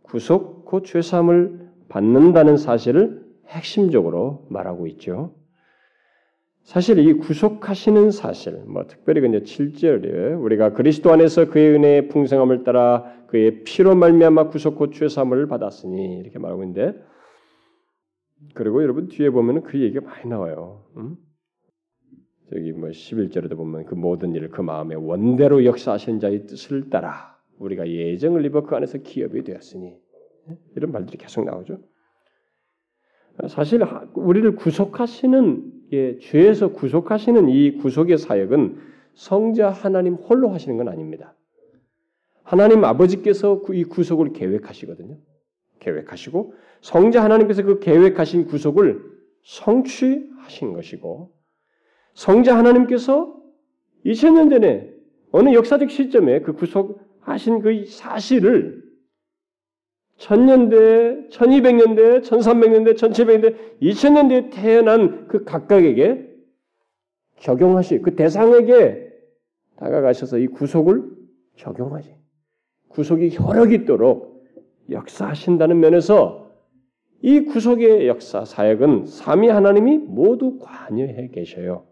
구속 0.02 0.64
곧 0.64 0.84
죄사함을 0.84 1.68
받는다는 1.88 2.56
사실을 2.56 3.24
핵심적으로 3.46 4.46
말하고 4.50 4.88
있죠. 4.88 5.34
사실 6.64 6.98
이 6.98 7.14
구속하시는 7.14 8.10
사실, 8.10 8.62
뭐 8.66 8.86
특별히 8.86 9.26
이제 9.28 9.40
7절에 9.40 10.42
우리가 10.42 10.72
그리스도 10.72 11.12
안에서 11.12 11.48
그의 11.48 11.74
은혜의 11.76 12.08
풍성함을 12.08 12.64
따라 12.64 13.04
그의 13.28 13.62
피로 13.62 13.94
말미암아 13.94 14.48
구속 14.48 14.76
곧 14.76 14.92
죄사함을 14.92 15.46
받았으니 15.46 16.18
이렇게 16.18 16.38
말하고 16.38 16.64
있는데 16.64 16.94
그리고 18.54 18.82
여러분 18.82 19.08
뒤에 19.08 19.30
보면은 19.30 19.62
그 19.62 19.80
얘기가 19.80 20.04
많이 20.04 20.28
나와요. 20.28 20.82
음? 20.96 21.16
저기 22.50 22.72
뭐 22.72 22.88
11절에도 22.88 23.56
보면 23.56 23.84
그 23.84 23.94
모든 23.94 24.34
일을 24.34 24.50
그 24.50 24.62
마음에 24.62 24.94
원대로 24.94 25.64
역사하신 25.64 26.20
자의 26.20 26.46
뜻을 26.46 26.88
따라 26.88 27.38
우리가 27.58 27.88
예정을 27.88 28.44
입어 28.46 28.62
그 28.62 28.74
안에서 28.74 28.98
기업이 28.98 29.44
되었으니 29.44 29.94
이런 30.76 30.92
말들이 30.92 31.18
계속 31.18 31.44
나오죠. 31.44 31.78
사실 33.48 33.82
우리를 34.14 34.56
구속하시는 34.56 35.72
예, 35.92 36.18
죄에서 36.18 36.72
구속하시는 36.72 37.48
이 37.48 37.76
구속의 37.76 38.18
사역은 38.18 38.78
성자 39.14 39.70
하나님 39.70 40.14
홀로 40.14 40.50
하시는 40.50 40.76
건 40.76 40.88
아닙니다. 40.88 41.34
하나님 42.42 42.84
아버지께서 42.84 43.62
이 43.72 43.84
구속을 43.84 44.32
계획하시거든요. 44.32 45.18
계획하시고 45.80 46.54
성자 46.80 47.22
하나님께서 47.22 47.62
그 47.62 47.78
계획하신 47.78 48.46
구속을 48.46 49.02
성취하신 49.42 50.72
것이고 50.72 51.37
성자 52.18 52.58
하나님께서 52.58 53.32
2000년 54.04 54.50
전에 54.50 54.92
어느 55.30 55.54
역사적 55.54 55.88
시점에 55.88 56.40
그 56.40 56.52
구속하신 56.52 57.60
그 57.60 57.84
사실을 57.86 58.82
천년대, 60.16 61.28
천이백년대, 61.28 62.22
천삼백년대, 62.22 62.96
천칠백년대, 62.96 63.56
이천년대에 63.78 64.50
태어난 64.50 65.28
그 65.28 65.44
각각에게 65.44 66.28
적용하시, 67.38 68.00
그 68.00 68.16
대상에게 68.16 69.12
다가가셔서 69.76 70.38
이 70.38 70.48
구속을 70.48 71.04
적용하시. 71.54 72.10
구속이 72.88 73.30
혈력 73.30 73.72
있도록 73.72 74.44
역사하신다는 74.90 75.78
면에서 75.78 76.50
이 77.22 77.44
구속의 77.44 78.08
역사, 78.08 78.44
사역은 78.44 79.06
삼위 79.06 79.46
하나님이 79.46 79.98
모두 79.98 80.58
관여해 80.58 81.28
계셔요. 81.28 81.87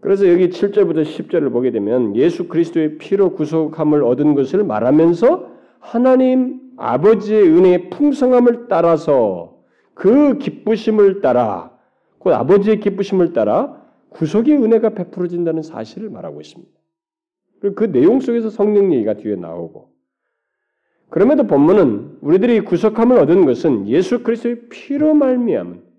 그래서 0.00 0.28
여기 0.28 0.48
7절부터 0.48 1.04
10절을 1.04 1.52
보게 1.52 1.70
되면 1.70 2.16
예수 2.16 2.48
그리스도의 2.48 2.98
피로 2.98 3.34
구속함을 3.34 4.02
얻은 4.02 4.34
것을 4.34 4.64
말하면서 4.64 5.50
하나님 5.78 6.60
아버지의 6.76 7.48
은혜의 7.48 7.90
풍성함을 7.90 8.68
따라서 8.68 9.58
그 9.94 10.38
기쁘심을 10.38 11.20
따라 11.20 11.70
그 12.18 12.34
아버지의 12.34 12.80
기쁘심을 12.80 13.34
따라 13.34 13.80
구속의 14.10 14.56
은혜가 14.56 14.90
베풀어진다는 14.90 15.62
사실을 15.62 16.10
말하고 16.10 16.40
있습니다. 16.40 16.72
그리고 17.60 17.74
그 17.74 17.92
내용 17.92 18.20
속에서 18.20 18.48
성령 18.48 18.92
얘기가 18.94 19.14
뒤에 19.14 19.36
나오고 19.36 19.90
그럼에도 21.10 21.46
본문은 21.46 22.18
우리들이 22.22 22.60
구속함을 22.60 23.18
얻은 23.18 23.44
것은 23.44 23.88
예수 23.88 24.22
그리스도의 24.22 24.68
피로 24.70 25.12
말미암은 25.12 25.89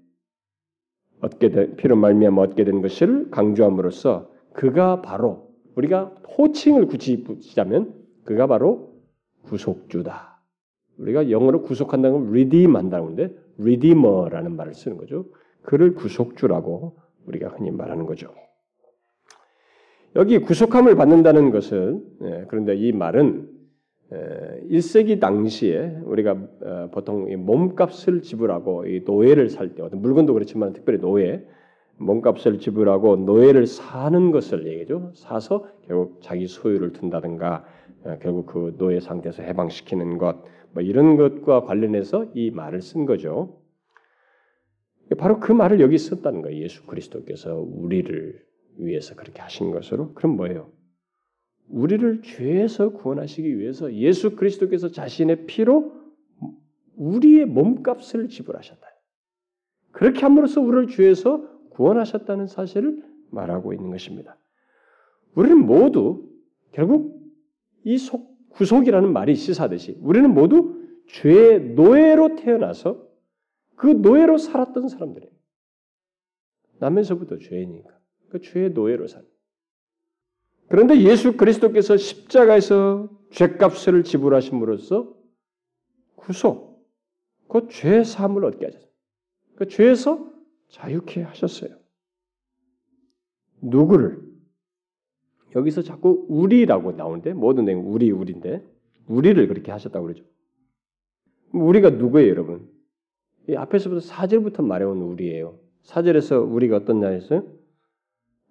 얻게 1.22 1.50
된 1.50 1.76
피로 1.76 1.96
말미암아 1.96 2.42
얻게 2.42 2.64
된 2.64 2.82
것을 2.82 3.30
강조함으로써 3.32 4.30
그가 4.54 5.02
바로 5.02 5.52
우리가 5.76 6.16
호칭을 6.38 6.88
굳이 6.88 7.24
붙이자면 7.24 7.94
그가 8.24 8.48
바로 8.48 8.94
구속주다. 9.44 10.42
우리가 10.98 11.32
영어로 11.32 11.64
구속한다는 11.64 12.20
건 12.20 12.30
redeem한다는 12.30 13.06
건데 13.06 13.36
redeemer라는 13.60 14.56
말을 14.56 14.74
쓰는 14.74 14.98
거죠. 14.98 15.26
그를 15.64 15.96
구속주라고 15.96 16.98
우리가 17.28 17.50
흔히 17.50 17.72
말하는 17.72 18.06
거죠. 18.06 18.34
여기 20.16 20.40
구속함을 20.40 20.96
받는다는 20.96 21.52
것은 21.52 22.04
예, 22.24 22.46
그런데 22.50 22.76
이 22.76 22.92
말은 22.92 23.50
1세기 24.12 25.20
당시에 25.20 26.00
우리가 26.04 26.32
어, 26.32 26.90
보통 26.92 27.28
몸값을 27.46 28.22
지불하고 28.22 28.84
노예를 29.06 29.50
살 29.50 29.74
때, 29.74 29.82
어떤 29.82 30.02
물건도 30.02 30.34
그렇지만 30.34 30.74
특별히 30.74 31.00
노예, 31.00 31.46
몸값을 31.98 32.60
지불하고 32.60 33.16
노예를 33.18 33.68
사는 33.68 34.32
것을 34.32 34.68
얘기죠. 34.68 35.12
사서 35.16 35.68
결국 35.88 36.20
자기 36.22 36.48
소유를 36.48 36.92
둔다든가 36.94 37.64
어, 38.04 38.18
결국 38.22 38.48
그 38.48 38.76
노예 38.78 39.00
상태에서 39.00 39.44
해방시키는 39.44 40.18
것, 40.18 40.44
뭐 40.74 40.84
이런 40.84 41.16
것과 41.16 41.62
관련해서 41.64 42.32
이 42.34 42.52
말을 42.52 42.82
쓴 42.82 43.06
거죠. 43.06 43.62
바로 45.18 45.40
그 45.40 45.52
말을 45.52 45.80
여기 45.80 45.98
썼다는 45.98 46.42
거예요. 46.42 46.64
예수 46.64 46.86
그리스도께서 46.86 47.56
우리를 47.56 48.42
위해서 48.78 49.16
그렇게 49.16 49.42
하신 49.42 49.72
것으로. 49.72 50.14
그럼 50.14 50.36
뭐예요? 50.38 50.70
우리를 51.72 52.22
죄에서 52.22 52.92
구원하시기 52.92 53.58
위해서 53.58 53.94
예수 53.94 54.36
그리스도께서 54.36 54.90
자신의 54.90 55.46
피로 55.46 55.94
우리의 56.96 57.46
몸값을 57.46 58.30
지불하셨다. 58.30 58.82
그렇게 59.92 60.22
함으로써 60.22 60.62
우리를 60.62 60.88
죄에서 60.88 61.50
구원하셨다는 61.70 62.48
사실을 62.48 63.04
말하고 63.32 63.74
있는 63.74 63.90
것입니다. 63.90 64.38
우리는 65.34 65.66
모두 65.66 66.30
결국 66.72 67.22
이 67.84 67.98
속, 67.98 68.38
구속이라는 68.50 69.12
말이 69.12 69.36
시사하듯이 69.36 69.98
우리는 70.02 70.34
모두 70.34 70.82
죄의 71.08 71.74
노예로 71.74 72.36
태어나서 72.36 73.08
그 73.76 73.88
노예로 73.88 74.38
살았던 74.38 74.90
사람들이에요. 74.90 75.32
나면서부터 76.80 77.38
죄이니까. 77.38 77.90
그 78.30 78.42
죄의 78.42 78.72
노예로 78.72 79.08
살. 79.08 79.24
그런데 80.72 81.02
예수 81.02 81.36
그리스도께서 81.36 81.98
십자가에서 81.98 83.10
죄값을 83.32 84.06
지불하심으로써 84.06 85.14
구속, 86.16 86.88
그 87.50 87.68
죄의 87.68 88.06
삶을 88.06 88.46
얻게 88.46 88.68
하셨어요. 88.68 88.90
그 89.58 89.68
죄에서 89.68 90.32
자유케 90.70 91.24
하셨어요. 91.24 91.76
누구를? 93.62 94.22
여기서 95.58 95.82
자꾸 95.82 96.26
우리라고 96.30 96.94
나오는데 96.94 97.34
모든 97.34 97.66
내용 97.66 97.92
우리 97.92 98.10
우리인데 98.10 98.66
우리를 99.08 99.46
그렇게 99.50 99.74
하셨다고 99.74 100.06
그러죠. 100.06 100.24
우리가 101.52 101.90
누구예요, 101.90 102.30
여러분? 102.30 102.72
이 103.50 103.56
앞에서부터 103.56 104.00
사절부터 104.00 104.64
말해온 104.64 105.02
우리예요. 105.02 105.60
사절에서 105.84 106.40
우리가 106.40 106.78
어떤 106.78 107.02
자였어요? 107.02 107.46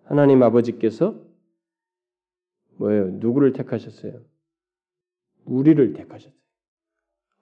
하나님 0.05 0.43
아버지께서 0.43 1.30
뭐예요? 2.81 3.11
누구를 3.11 3.53
택하셨어요? 3.53 4.21
우리를 5.45 5.93
택하셨어요. 5.93 6.41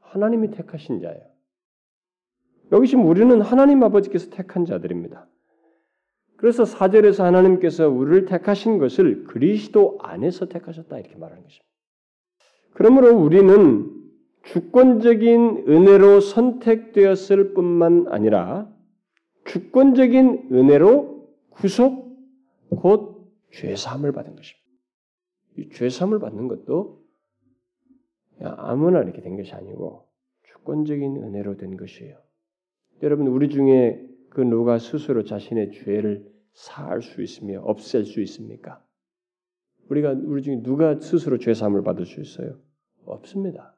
하나님이 0.01 0.51
택하신 0.51 1.01
자예요. 1.01 1.23
여기 2.73 2.89
지금 2.89 3.07
우리는 3.07 3.41
하나님 3.41 3.83
아버지께서 3.83 4.31
택한 4.31 4.65
자들입니다. 4.65 5.29
그래서 6.37 6.65
사절에서 6.65 7.25
하나님께서 7.25 7.89
우리를 7.89 8.27
택하신 8.27 8.79
것을 8.79 9.25
그리스도 9.25 9.99
안에서 10.03 10.47
택하셨다 10.47 10.99
이렇게 10.99 11.17
말하는 11.17 11.43
것입니다. 11.43 11.67
그러므로 12.75 13.17
우리는 13.17 13.93
주권적인 14.45 15.65
은혜로 15.69 16.21
선택되었을 16.21 17.55
뿐만 17.55 18.07
아니라 18.09 18.73
주권적인 19.47 20.49
은혜로 20.53 21.29
구속 21.51 22.17
곧 22.71 23.33
죄사함을 23.53 24.13
받은 24.13 24.37
것입니다. 24.37 24.68
이 25.59 25.69
죄사함을 25.71 26.21
받는 26.21 26.47
것도 26.49 27.05
아무나 28.41 29.03
이렇게 29.03 29.21
된 29.21 29.37
것이 29.37 29.53
아니고 29.53 30.07
주권적인 30.45 31.17
은혜로 31.17 31.57
된 31.57 31.77
것이에요. 31.77 32.17
여러분 33.03 33.27
우리 33.27 33.49
중에 33.49 34.05
그 34.31 34.41
누가 34.41 34.79
스스로 34.79 35.25
자신의 35.25 35.73
죄를 35.73 36.33
사할 36.53 37.03
수 37.03 37.23
있으며 37.23 37.61
없앨 37.63 38.05
수 38.05 38.21
있습니까? 38.23 38.85
우리가 39.89 40.13
우리 40.13 40.43
중에 40.43 40.63
누가 40.63 41.01
스스로 41.01 41.39
죄 41.39 41.55
사함을 41.55 41.83
받을 41.83 42.05
수 42.05 42.21
있어요? 42.21 42.59
없습니다. 43.05 43.77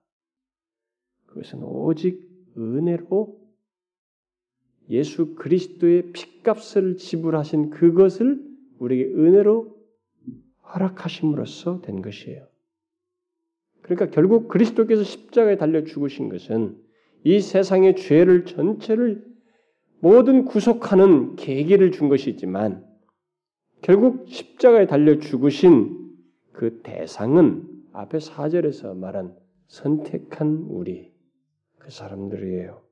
그것은 1.26 1.62
오직 1.62 2.28
은혜로 2.58 3.40
예수 4.90 5.34
그리스도의 5.36 6.12
피값을 6.12 6.96
지불하신 6.96 7.70
그것을 7.70 8.44
우리에게 8.80 9.14
은혜로 9.14 9.79
허락하심으로써 10.74 11.80
된 11.82 12.02
것이에요. 12.02 12.46
그러니까 13.82 14.10
결국 14.10 14.48
그리스도께서 14.48 15.02
십자가에 15.02 15.56
달려 15.56 15.84
죽으신 15.84 16.28
것은 16.28 16.76
이 17.24 17.40
세상의 17.40 17.96
죄를 17.96 18.44
전체를 18.44 19.24
모든 20.00 20.44
구속하는 20.44 21.36
계기를 21.36 21.92
준 21.92 22.08
것이지만 22.08 22.84
결국 23.82 24.26
십자가에 24.28 24.86
달려 24.86 25.18
죽으신 25.18 25.98
그 26.52 26.80
대상은 26.82 27.66
앞에 27.92 28.20
사절에서 28.20 28.94
말한 28.94 29.34
선택한 29.68 30.66
우리 30.68 31.12
그 31.78 31.90
사람들이에요. 31.90 32.82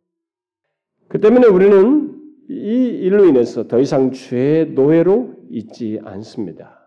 그 1.08 1.20
때문에 1.20 1.46
우리는 1.46 2.18
이 2.48 2.86
일로 3.02 3.26
인해서 3.26 3.68
더 3.68 3.78
이상 3.78 4.12
죄의 4.12 4.70
노예로 4.72 5.34
있지 5.50 6.00
않습니다. 6.02 6.77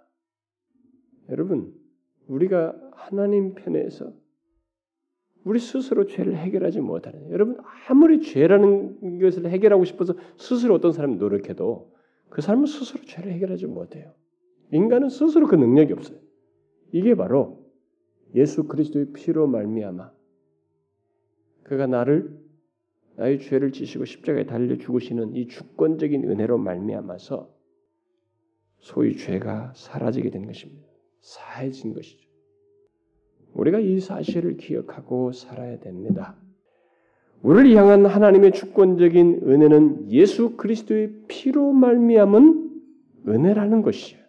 여러분, 1.32 1.74
우리가 2.28 2.76
하나님 2.92 3.56
편에서 3.56 4.14
우리 5.44 5.60
스스로 5.60 6.06
죄를 6.06 6.38
해결하지 6.38 6.82
못하는 6.82 7.32
여러분 7.32 7.58
아무리 7.88 8.22
죄라는 8.22 9.20
것을 9.20 9.48
해결하고 9.50 9.86
싶어서 9.86 10.14
스스로 10.38 10.76
어떤 10.76 10.92
사람이 10.92 11.16
노력해도 11.16 11.92
그 12.30 12.42
사람은 12.42 12.68
스스로 12.68 13.04
죄를 13.04 13.32
해결하지 13.32 13.66
못해요. 13.66 14.14
인간은 14.72 15.10
스스로 15.10 15.48
그 15.48 15.56
능력이 15.56 15.94
없어요. 15.94 16.20
이게 16.92 17.16
바로 17.16 17.66
예수 18.36 18.66
그리스도의 18.66 19.14
피로 19.14 19.48
말미암아 19.48 20.12
그가 21.64 21.88
나를 21.88 22.40
나의 23.16 23.40
죄를 23.40 23.72
지시고 23.72 24.06
십자가에 24.06 24.46
달려 24.46 24.78
죽으시는 24.78 25.36
이 25.36 25.48
주권적인 25.48 26.30
은혜로 26.30 26.58
말미암아서 26.60 27.52
소위 28.80 29.18
죄가 29.18 29.74
사라지게 29.76 30.30
된 30.30 30.46
것입니다. 30.46 30.91
사해진 31.22 31.94
것이죠. 31.94 32.30
우리가 33.54 33.80
이 33.80 34.00
사실을 34.00 34.58
기억하고 34.58 35.32
살아야 35.32 35.80
됩니다. 35.80 36.36
우리를 37.42 37.76
향한 37.76 38.06
하나님의 38.06 38.52
주권적인 38.52 39.42
은혜는 39.44 40.12
예수 40.12 40.56
그리스도의 40.58 41.12
피로 41.28 41.72
말미암은 41.72 42.70
은혜라는 43.28 43.82
것이에요. 43.82 44.22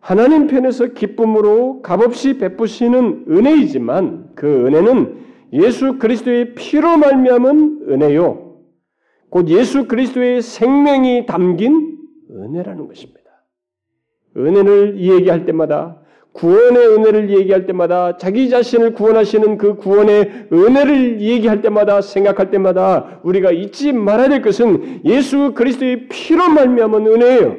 하나님 0.00 0.46
편에서 0.46 0.86
기쁨으로 0.94 1.82
값없이 1.82 2.38
베푸시는 2.38 3.26
은혜이지만 3.28 4.32
그 4.34 4.66
은혜는 4.66 5.18
예수 5.52 5.98
그리스도의 5.98 6.54
피로 6.54 6.96
말미암은 6.96 7.86
은혜요. 7.90 8.62
곧 9.30 9.48
예수 9.48 9.86
그리스도의 9.86 10.40
생명이 10.40 11.26
담긴 11.26 11.98
은혜라는 12.30 12.86
것입니다. 12.86 13.17
은혜를 14.36 14.98
얘기할 15.00 15.44
때마다 15.44 15.98
구원의 16.32 16.86
은혜를 16.86 17.30
얘기할 17.30 17.66
때마다 17.66 18.16
자기 18.16 18.48
자신을 18.48 18.94
구원하시는 18.94 19.58
그 19.58 19.74
구원의 19.76 20.48
은혜를 20.52 21.20
얘기할 21.20 21.62
때마다 21.62 22.00
생각할 22.00 22.50
때마다 22.50 23.20
우리가 23.24 23.50
잊지 23.50 23.92
말아야 23.92 24.28
될 24.28 24.42
것은 24.42 25.00
예수 25.04 25.52
그리스도의 25.54 26.08
피로 26.08 26.48
말미암은 26.48 27.06
은혜예요. 27.06 27.56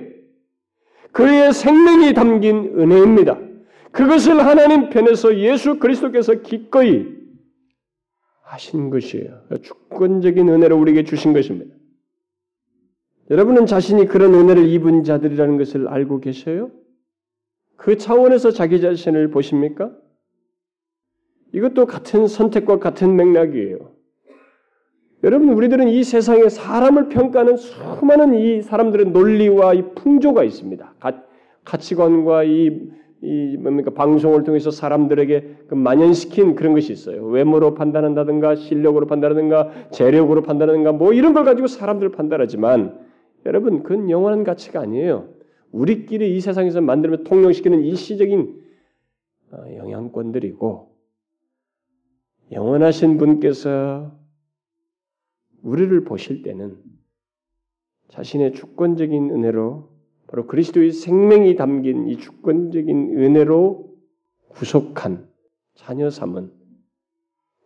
그의 1.11 1.51
생명이 1.51 2.13
담긴 2.13 2.73
은혜입니다. 2.77 3.37
그것을 3.91 4.45
하나님 4.45 4.89
편에서 4.89 5.37
예수 5.39 5.79
그리스도께서 5.79 6.35
기꺼이 6.35 7.05
하신 8.43 8.89
것이에요. 8.89 9.41
주권적인 9.61 10.47
은혜를 10.47 10.75
우리에게 10.75 11.03
주신 11.03 11.33
것입니다. 11.33 11.73
여러분은 13.29 13.67
자신이 13.67 14.07
그런 14.07 14.33
은혜를 14.33 14.67
입은 14.67 15.03
자들이라는 15.03 15.57
것을 15.57 15.87
알고 15.87 16.19
계셔요? 16.19 16.71
그 17.77 17.97
차원에서 17.97 18.51
자기 18.51 18.81
자신을 18.81 19.29
보십니까? 19.29 19.91
이것도 21.53 21.85
같은 21.85 22.27
선택과 22.27 22.79
같은 22.79 23.15
맥락이에요. 23.15 23.77
여러분, 25.23 25.49
우리들은 25.49 25.89
이 25.89 26.03
세상에 26.03 26.49
사람을 26.49 27.09
평가하는 27.09 27.57
수많은 27.57 28.35
이 28.35 28.61
사람들의 28.61 29.07
논리와 29.07 29.73
이 29.73 29.83
풍조가 29.93 30.43
있습니다. 30.43 30.93
가, 30.99 31.23
가치관과 31.65 32.45
이, 32.45 32.89
이 33.21 33.57
뭡니까 33.57 33.91
방송을 33.91 34.43
통해서 34.43 34.71
사람들에게 34.71 35.65
그 35.67 35.75
만연시킨 35.75 36.55
그런 36.55 36.73
것이 36.73 36.93
있어요. 36.93 37.25
외모로 37.25 37.73
판단한다든가 37.73 38.55
실력으로 38.55 39.07
판단하든가 39.07 39.89
재력으로 39.91 40.41
판단하든가 40.41 40.93
뭐 40.93 41.13
이런 41.13 41.33
걸 41.33 41.43
가지고 41.43 41.67
사람들을 41.67 42.13
판단하지만 42.13 43.08
여러분 43.45 43.83
그건 43.83 44.09
영원한 44.09 44.43
가치가 44.43 44.81
아니에요. 44.81 45.33
우리끼리 45.71 46.35
이 46.35 46.41
세상에서 46.41 46.81
만들면 46.81 47.23
통용시키는 47.23 47.83
일시적인 47.83 48.63
어, 49.51 49.57
영향권들이고 49.77 50.95
영원하신 52.51 53.17
분께서 53.17 54.11
우리를 55.61 56.03
보실 56.03 56.41
때는 56.41 56.77
자신의 58.09 58.53
주권적인 58.53 59.31
은혜로 59.31 59.89
바로 60.27 60.47
그리스도의 60.47 60.91
생명이 60.91 61.55
담긴 61.55 62.07
이 62.07 62.17
주권적인 62.17 63.17
은혜로 63.17 63.97
구속한 64.49 65.27
자녀 65.75 66.09
삼은 66.09 66.51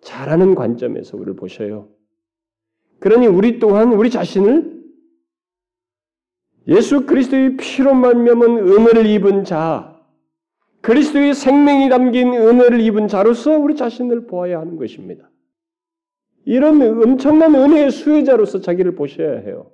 잘하는 0.01 0.55
관점에서 0.55 1.17
우리를 1.17 1.35
보셔요. 1.35 1.89
그러니 2.99 3.27
우리 3.27 3.59
또한 3.59 3.93
우리 3.93 4.09
자신을 4.09 4.72
예수 6.67 7.05
그리스도의 7.05 7.57
피로 7.57 7.93
만면은 7.93 8.57
은혜를 8.57 9.05
입은 9.05 9.43
자, 9.43 10.01
그리스도의 10.81 11.33
생명이 11.33 11.89
담긴 11.89 12.33
은혜를 12.33 12.81
입은 12.81 13.07
자로서 13.07 13.57
우리 13.57 13.75
자신을 13.75 14.27
보아야 14.27 14.59
하는 14.59 14.77
것입니다. 14.77 15.29
이런 16.45 16.81
엄청난 16.81 17.55
은혜의 17.55 17.91
수혜자로서 17.91 18.61
자기를 18.61 18.95
보셔야 18.95 19.39
해요. 19.39 19.71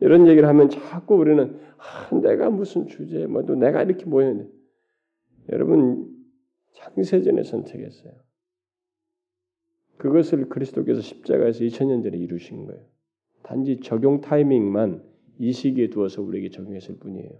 이런 0.00 0.26
얘기를 0.26 0.48
하면 0.48 0.70
자꾸 0.70 1.14
우리는 1.14 1.60
아, 1.78 2.14
내가 2.16 2.50
무슨 2.50 2.88
주제, 2.88 3.26
뭐또 3.26 3.54
내가 3.54 3.82
이렇게 3.82 4.04
모였는데 4.06 4.50
여러분 5.52 6.08
창세전에 6.74 7.44
선택했어요. 7.44 8.12
그것을 9.98 10.48
그리스도께서 10.48 11.00
십자가에서 11.00 11.60
2000년 11.60 12.02
전에 12.02 12.18
이루신 12.18 12.66
거예요. 12.66 12.82
단지 13.42 13.78
적용 13.80 14.20
타이밍만 14.20 15.13
이 15.38 15.52
시기에 15.52 15.90
두어서 15.90 16.22
우리에게 16.22 16.50
적용했을 16.50 16.98
뿐이에요. 16.98 17.30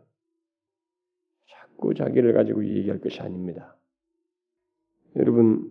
자꾸 1.46 1.94
자기를 1.94 2.32
가지고 2.32 2.64
얘기할 2.66 3.00
것이 3.00 3.20
아닙니다. 3.20 3.76
여러분, 5.16 5.70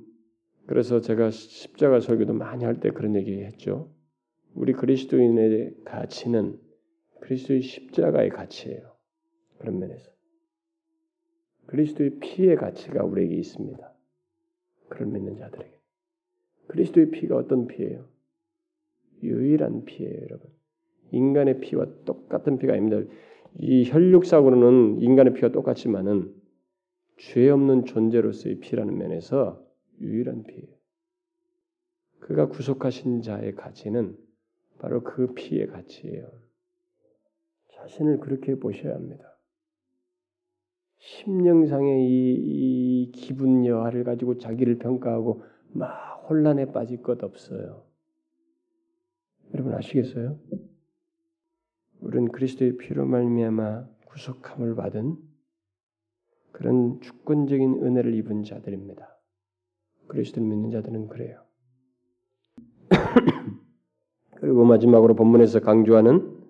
그래서 0.65 1.01
제가 1.01 1.31
십자가 1.31 1.99
설교도 1.99 2.33
많이 2.33 2.63
할 2.63 2.79
때 2.79 2.91
그런 2.91 3.15
얘기 3.15 3.41
했죠. 3.41 3.93
우리 4.53 4.73
그리스도인의 4.73 5.75
가치는 5.83 6.59
그리스도의 7.21 7.61
십자가의 7.61 8.29
가치예요. 8.29 8.95
그런 9.57 9.79
면에서. 9.79 10.11
그리스도의 11.67 12.19
피의 12.19 12.55
가치가 12.55 13.03
우리에게 13.03 13.35
있습니다. 13.35 13.93
그걸 14.89 15.07
믿는 15.07 15.37
자들에게. 15.37 15.79
그리스도의 16.67 17.11
피가 17.11 17.35
어떤 17.35 17.67
피예요? 17.67 18.07
유일한 19.23 19.85
피예요, 19.85 20.21
여러분. 20.21 20.51
인간의 21.13 21.59
피와 21.59 21.85
똑같은 22.05 22.57
피가 22.57 22.73
아닙니다. 22.73 23.09
이 23.59 23.89
혈육사고로는 23.89 24.99
인간의 25.01 25.33
피와 25.33 25.51
똑같지만은 25.51 26.33
죄 27.17 27.49
없는 27.49 27.85
존재로서의 27.85 28.59
피라는 28.59 28.97
면에서 28.97 29.63
유일한 30.01 30.43
피예요. 30.43 30.67
그가 32.19 32.47
구속하신 32.47 33.21
자의 33.21 33.53
가치는 33.53 34.17
바로 34.79 35.03
그 35.03 35.33
피의 35.33 35.67
가치예요. 35.67 36.27
자신을 37.75 38.19
그렇게 38.19 38.55
보셔야 38.55 38.95
합니다. 38.95 39.37
심령상의 40.97 42.07
이, 42.07 42.33
이 43.03 43.11
기분 43.11 43.65
여하를 43.65 44.03
가지고 44.03 44.37
자기를 44.37 44.79
평가하고 44.79 45.43
막 45.73 46.25
혼란에 46.29 46.71
빠질 46.71 47.01
것 47.01 47.21
없어요. 47.23 47.83
여러분 49.53 49.73
아시겠어요? 49.73 50.39
우리는 52.03 52.31
그리스도의 52.31 52.77
피로 52.77 53.05
말미암아 53.05 53.85
구속함을 54.07 54.75
받은 54.75 55.15
그런 56.51 56.99
주권적인 57.01 57.81
은혜를 57.81 58.13
입은 58.15 58.43
자들입니다. 58.43 59.17
그리스도를 60.07 60.47
믿는 60.47 60.69
자들은 60.69 61.07
그래요. 61.07 61.41
그리고 64.35 64.65
마지막으로 64.65 65.15
본문에서 65.15 65.61
강조하는 65.61 66.43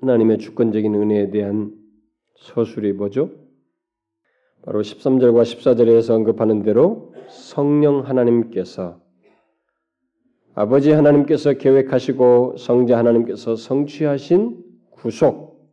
하나님의 0.00 0.38
주권적인 0.38 0.94
은혜에 0.94 1.30
대한 1.30 1.74
서술이 2.36 2.92
뭐죠? 2.92 3.30
바로 4.62 4.82
13절과 4.82 5.42
14절에서 5.42 6.10
언급하는 6.10 6.62
대로 6.62 7.14
성령 7.30 8.06
하나님께서 8.06 9.01
아버지 10.54 10.90
하나님께서 10.90 11.54
계획하시고 11.54 12.56
성자 12.58 12.98
하나님께서 12.98 13.56
성취하신 13.56 14.62
구속 14.90 15.72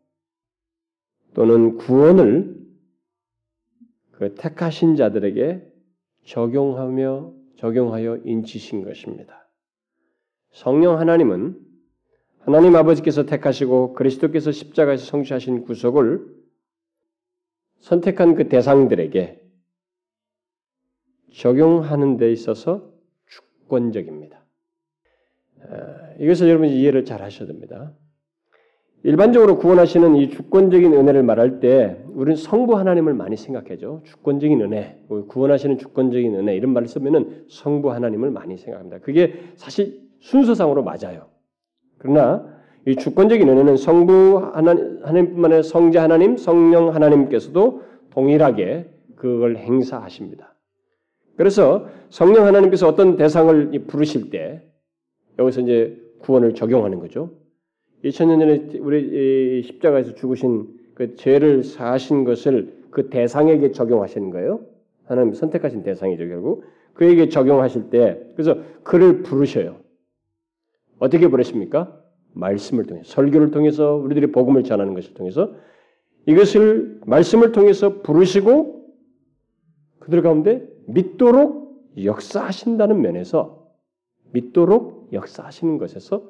또는 1.34 1.78
구원을 1.78 2.58
그 4.12 4.36
택하신 4.36 4.96
자들에게 4.96 5.66
적용하며 6.26 7.34
적용하여 7.58 8.18
인치신 8.24 8.84
것입니다. 8.84 9.50
성령 10.52 10.98
하나님은 10.98 11.60
하나님 12.40 12.76
아버지께서 12.76 13.26
택하시고 13.26 13.94
그리스도께서 13.94 14.52
십자가에서 14.52 15.06
성취하신 15.06 15.64
구속을 15.64 16.26
선택한 17.80 18.36
그 18.36 18.48
대상들에게 18.48 19.42
적용하는 21.34 22.18
데 22.18 22.32
있어서 22.32 22.92
주권적입니다. 23.28 24.39
이것을 26.20 26.50
여러분이 26.50 26.80
이해를 26.80 27.06
잘 27.06 27.22
하셔야 27.22 27.48
됩니다. 27.48 27.94
일반적으로 29.04 29.58
구원하시는 29.58 30.18
이 30.18 30.30
주권적인 30.30 30.94
은혜를 30.94 31.24
말할 31.24 31.62
때 31.62 32.04
우리는 32.10 32.36
성부 32.36 32.78
하나님을 32.78 33.14
많이 33.14 33.38
생각하죠. 33.38 34.02
주권적인 34.04 34.62
은혜, 34.62 35.02
구원하시는 35.30 35.78
주권적인 35.78 36.36
은혜 36.36 36.56
이런 36.56 36.74
말을 36.74 36.88
쓰면은 36.88 37.46
성부 37.50 37.92
하나님을 37.92 38.30
많이 38.32 38.58
생각합니다. 38.58 39.00
그게 39.00 39.36
사실 39.56 40.02
순서상으로 40.20 40.84
맞아요. 40.84 41.30
그러나 41.98 42.46
이 42.86 42.96
주권적인 42.96 43.48
은혜는 43.48 43.78
성부 43.78 44.52
하나님, 44.54 45.00
하나님뿐만 45.04 45.52
아니라 45.52 45.64
성자 45.64 46.04
하나님, 46.04 46.36
성령 46.36 46.94
하나님께서도 46.94 47.84
동일하게 48.10 48.90
그걸 49.16 49.58
행사하십니다. 49.58 50.56
그래서 51.38 51.88
성령 52.10 52.46
하나님께서 52.46 52.88
어떤 52.88 53.16
대상을 53.16 53.72
부르실 53.88 54.30
때 54.30 54.69
여기서 55.40 55.62
이제 55.62 56.00
구원을 56.20 56.54
적용하는 56.54 57.00
거죠. 57.00 57.32
2000년 58.04 58.40
전에 58.40 58.80
우리 58.80 59.64
십자가에서 59.64 60.14
죽으신 60.14 60.68
그 60.94 61.16
죄를 61.16 61.64
사하신 61.64 62.26
것을 62.26 62.74
그 62.92 63.10
대상에게 63.10 63.72
적용하시는 63.72 64.30
거예요. 64.30 64.62
하나님 65.06 65.34
선택하신 65.34 65.84
대상이죠, 65.84 66.28
결국. 66.28 66.64
그에게 66.94 67.30
적용하실 67.30 67.90
때, 67.90 68.22
그래서 68.36 68.58
그를 68.84 69.24
부르셔요. 69.24 69.78
어떻게 71.00 71.28
부르십니까? 71.28 71.98
말씀을 72.34 72.86
통해 72.86 73.02
설교를 73.06 73.52
통해서 73.52 73.96
우리들이 73.96 74.32
복음을 74.32 74.64
전하는 74.64 74.94
것을 74.94 75.14
통해서 75.14 75.56
이것을 76.26 77.00
말씀을 77.06 77.54
통해서 77.54 78.02
부르시고 78.02 78.86
그들 80.00 80.22
가운데 80.22 80.68
믿도록 80.88 81.82
역사하신다는 82.04 83.02
면에서 83.02 83.68
믿도록 84.32 84.99
역사하시는 85.12 85.78
것에서 85.78 86.30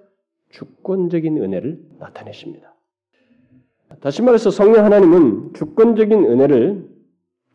주권적인 0.49 1.37
은혜를 1.37 1.79
나타내십니다. 1.99 2.75
다시 3.99 4.21
말해서 4.21 4.51
성령 4.51 4.85
하나님은 4.85 5.53
주권적인 5.53 6.25
은혜를 6.25 6.87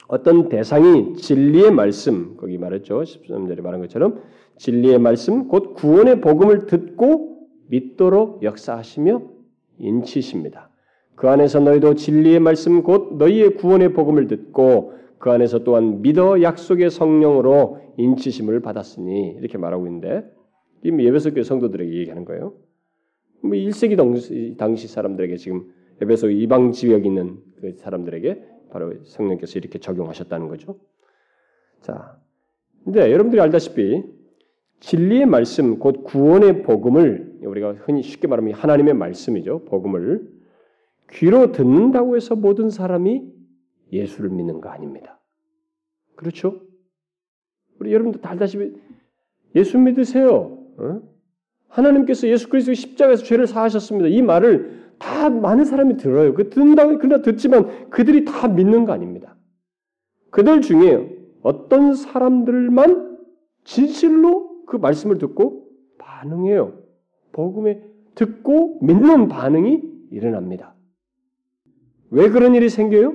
어떤 0.06 0.48
대상이 0.48 1.14
진리의 1.14 1.70
말씀, 1.70 2.36
거기 2.36 2.58
말했죠. 2.58 3.00
13절에 3.00 3.62
말한 3.62 3.80
것처럼 3.80 4.22
진리의 4.58 4.98
말씀, 4.98 5.48
곧 5.48 5.74
구원의 5.74 6.20
복음을 6.20 6.66
듣고 6.66 7.48
믿도록 7.68 8.42
역사하시며 8.42 9.22
인치십니다. 9.78 10.70
그 11.14 11.28
안에서 11.28 11.60
너희도 11.60 11.94
진리의 11.94 12.40
말씀 12.40 12.82
곧 12.82 13.16
너희의 13.18 13.54
구원의 13.54 13.92
복음을 13.92 14.26
듣고 14.26 14.94
그 15.18 15.30
안에서 15.30 15.64
또한 15.64 16.02
믿어 16.02 16.42
약속의 16.42 16.90
성령으로 16.90 17.78
인치심을 17.96 18.60
받았으니 18.60 19.36
이렇게 19.38 19.56
말하고 19.56 19.86
있는데 19.86 20.24
이 20.84 20.90
예배소 20.90 21.32
교회 21.32 21.42
성도들에게 21.42 21.92
얘기하는 21.92 22.24
거예요. 22.24 22.54
뭐 23.42 23.52
1세기 23.52 23.96
당시, 23.96 24.54
당시 24.58 24.86
사람들에게 24.86 25.36
지금 25.36 25.72
에베소 26.00 26.30
이방 26.30 26.72
지역에 26.72 27.08
있는 27.08 27.38
그 27.60 27.72
사람들에게 27.76 28.44
바로 28.70 28.92
성령께서 29.04 29.58
이렇게 29.58 29.78
적용하셨다는 29.78 30.48
거죠. 30.48 30.78
자, 31.80 32.18
근데 32.84 33.12
여러분들이 33.12 33.40
알다시피 33.40 34.02
진리의 34.80 35.26
말씀 35.26 35.78
곧 35.78 36.04
구원의 36.04 36.62
복음을 36.62 37.38
우리가 37.42 37.72
흔히 37.72 38.02
쉽게 38.02 38.28
말하면 38.28 38.52
하나님의 38.52 38.94
말씀이죠. 38.94 39.64
복음을 39.64 40.28
귀로 41.12 41.52
듣는다고 41.52 42.16
해서 42.16 42.34
모든 42.34 42.68
사람이 42.68 43.32
예수를 43.92 44.30
믿는 44.30 44.60
거 44.60 44.68
아닙니다. 44.68 45.20
그렇죠? 46.16 46.60
우리 47.78 47.92
여러분들 47.92 48.20
다 48.20 48.30
알다시피 48.30 48.74
예수 49.54 49.78
믿으세요. 49.78 50.63
어? 50.78 51.00
하나님께서 51.68 52.28
예수 52.28 52.48
그리스도의 52.48 52.76
십자가에서 52.76 53.24
죄를 53.24 53.46
사하셨습니다. 53.46 54.08
이 54.08 54.22
말을 54.22 54.84
다 54.98 55.28
많은 55.28 55.64
사람이 55.64 55.96
들어요. 55.96 56.34
그 56.34 56.50
듣는다고 56.50 56.98
그러나 56.98 57.22
듣지만 57.22 57.90
그들이 57.90 58.24
다 58.24 58.48
믿는 58.48 58.84
거 58.84 58.92
아닙니다. 58.92 59.36
그들 60.30 60.60
중에 60.60 61.16
어떤 61.42 61.94
사람들만 61.94 63.18
진실로 63.64 64.64
그 64.66 64.76
말씀을 64.76 65.18
듣고 65.18 65.68
반응해요. 65.98 66.78
복음에 67.32 67.82
듣고 68.14 68.78
믿는 68.82 69.28
반응이 69.28 69.82
일어납니다. 70.10 70.74
왜 72.10 72.30
그런 72.30 72.54
일이 72.54 72.68
생겨요? 72.68 73.14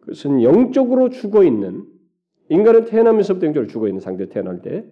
그것은 0.00 0.42
영적으로 0.42 1.08
죽어 1.08 1.44
있는 1.44 1.84
인간은 2.50 2.84
태어나면서부터 2.84 3.46
영적으로 3.46 3.66
죽어 3.66 3.88
있는 3.88 4.00
상태에 4.00 4.28
태어날 4.28 4.60
때 4.60 4.84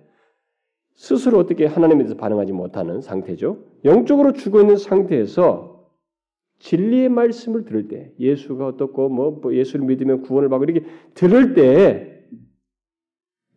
스스로 0.94 1.38
어떻게 1.38 1.66
하나님에 1.66 2.04
대해서 2.04 2.16
반응하지 2.16 2.52
못하는 2.52 3.00
상태죠. 3.00 3.64
영적으로 3.84 4.32
죽어 4.32 4.60
있는 4.60 4.76
상태에서 4.76 5.72
진리의 6.58 7.08
말씀을 7.08 7.64
들을 7.64 7.88
때 7.88 8.12
예수가 8.20 8.66
어떻고 8.66 9.08
뭐, 9.08 9.32
뭐 9.32 9.54
예수를 9.54 9.84
믿으면 9.84 10.22
구원을 10.22 10.48
받고 10.48 10.64
이렇게 10.64 10.86
들을 11.14 11.54
때 11.54 12.24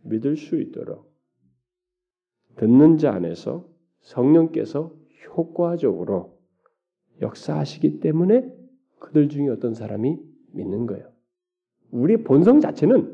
믿을 0.04 0.38
수 0.38 0.60
있도록 0.60 1.14
듣는 2.56 2.98
자 2.98 3.14
안에서 3.14 3.68
성령께서 4.02 4.92
효과적으로 5.36 6.40
역사하시기 7.22 8.00
때문에 8.00 8.52
그들 9.00 9.30
중에 9.30 9.50
어떤 9.50 9.74
사람이 9.74 10.18
믿는 10.54 10.88
거예요. 10.88 11.10
우리 11.92 12.18
본성 12.18 12.60
자체는 12.60 13.14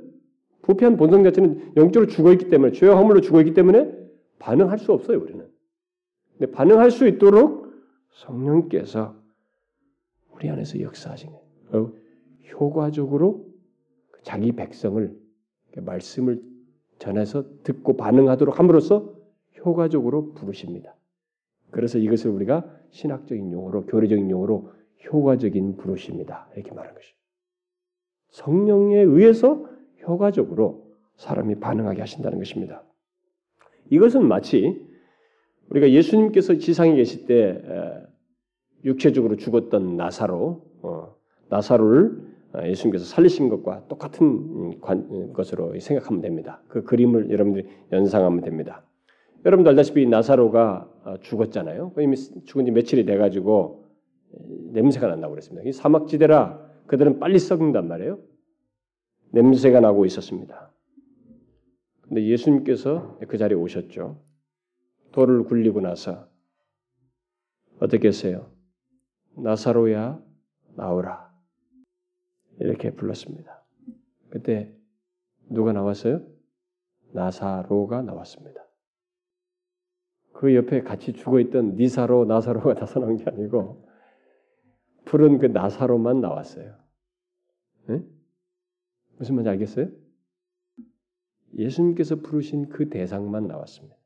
부패한 0.62 0.96
본성 0.98 1.24
자체는 1.24 1.74
영적으로 1.76 2.10
죽어 2.10 2.32
있기 2.34 2.50
때문에 2.50 2.72
죄와 2.72 2.96
허물로 2.98 3.22
죽어 3.22 3.42
있기 3.42 3.54
때문에 3.54 4.01
반응할 4.42 4.80
수 4.80 4.92
없어요, 4.92 5.22
우리는. 5.22 5.48
근데 6.38 6.52
반응할 6.52 6.90
수 6.90 7.08
있도록 7.08 7.72
성령께서 8.10 9.16
우리 10.32 10.50
안에서 10.50 10.82
역사하신 10.82 11.30
거예요. 11.30 11.86
어, 11.86 11.94
효과적으로 12.52 13.46
자기 14.24 14.52
백성을 14.52 15.16
말씀을 15.78 16.42
전해서 16.98 17.46
듣고 17.64 17.96
반응하도록 17.98 18.58
함으로써 18.58 19.16
효과적으로 19.64 20.34
부르십니다. 20.34 20.96
그래서 21.70 22.00
이것을 22.00 22.32
우리가 22.32 22.66
신학적인 22.90 23.52
용어로 23.52 23.86
교리적인 23.86 24.30
용어로 24.30 24.74
효과적인 25.06 25.78
부르십니다. 25.78 26.50
이렇게 26.56 26.72
말하는 26.74 26.96
것이. 26.96 27.14
성령에 28.30 28.98
의해서 28.98 29.68
효과적으로 30.02 30.92
사람이 31.16 31.60
반응하게 31.60 32.02
하신다는 32.02 32.40
것입니다. 32.40 32.84
이것은 33.92 34.28
마치 34.28 34.82
우리가 35.70 35.92
예수님께서 35.92 36.58
지상에 36.58 36.96
계실 36.96 37.26
때 37.28 37.62
육체적으로 38.84 39.36
죽었던 39.36 39.96
나사로 39.96 40.66
어, 40.82 41.16
나사로를 41.50 42.32
예수님께서 42.66 43.06
살리신 43.06 43.50
것과 43.50 43.88
똑같은 43.88 44.82
것으로 45.34 45.78
생각하면 45.80 46.22
됩니다. 46.22 46.64
그 46.68 46.84
그림을 46.84 47.30
여러분들이 47.30 47.68
연상하면 47.92 48.42
됩니다. 48.42 48.84
여러분도 49.46 49.70
알다시피 49.70 50.08
나사로가 50.08 50.90
어, 51.04 51.16
죽었잖아요. 51.22 51.94
이미 52.00 52.16
죽은 52.16 52.66
지 52.66 52.72
며칠이 52.72 53.06
돼가지고 53.06 53.86
냄새가 54.72 55.08
난다고 55.08 55.32
그랬습니다. 55.32 55.68
이 55.68 55.72
사막지대라 55.74 56.60
그들은 56.88 57.20
빨리 57.20 57.40
썩는단 57.40 57.88
말이에요. 57.88 58.20
냄새가 59.32 59.80
나고 59.80 60.06
있었습니다. 60.06 60.71
근데 62.12 62.26
예수님께서 62.26 63.20
그 63.30 63.38
자리에 63.38 63.58
오셨죠. 63.58 64.22
돌을 65.14 65.46
굴리고 65.46 65.80
나서 65.80 66.28
어떻게 67.80 68.10
했어요? 68.10 68.52
나사로야 69.38 70.22
나오라 70.76 71.34
이렇게 72.60 72.92
불렀습니다. 72.92 73.64
그때 74.30 74.76
누가 75.50 75.72
나왔어요? 75.72 76.22
나사로가 77.14 78.02
나왔습니다. 78.02 78.62
그 80.34 80.54
옆에 80.54 80.82
같이 80.82 81.14
죽어 81.14 81.40
있던 81.40 81.78
니사로 81.78 82.26
나사로가 82.26 82.74
나타난 82.76 83.16
게 83.16 83.24
아니고 83.26 83.88
부른 85.06 85.40
그 85.40 85.46
나사로만 85.46 86.20
나왔어요. 86.20 86.76
네? 87.88 88.04
무슨 89.18 89.36
말인지 89.36 89.50
알겠어요? 89.50 90.01
예수님께서 91.58 92.18
부르신 92.18 92.70
그 92.70 92.90
대상만 92.90 93.48
나왔습니다. 93.48 93.98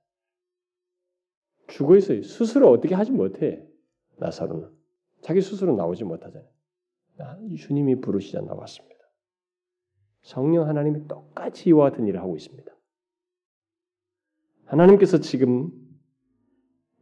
죽어 1.67 1.95
있어요. 1.95 2.21
스스로 2.23 2.69
어떻게 2.69 2.95
하지 2.95 3.11
못해. 3.11 3.65
나사로는. 4.17 4.69
자기 5.21 5.41
스스로 5.41 5.75
나오지 5.75 6.03
못하잖아요. 6.03 6.47
주님이 7.57 8.01
부르시자 8.01 8.41
나왔습니다. 8.41 8.95
성령 10.21 10.67
하나님이 10.67 11.07
똑같이 11.07 11.69
이와 11.69 11.89
같은 11.89 12.07
일을 12.07 12.19
하고 12.19 12.35
있습니다. 12.35 12.71
하나님께서 14.65 15.19
지금 15.19 15.71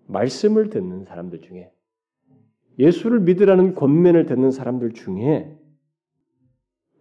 말씀을 0.07 0.69
듣는 0.69 1.05
사람들 1.05 1.41
중에 1.41 1.71
예수를 2.79 3.21
믿으라는 3.21 3.75
권면을 3.75 4.25
듣는 4.25 4.51
사람들 4.51 4.93
중에 4.93 5.57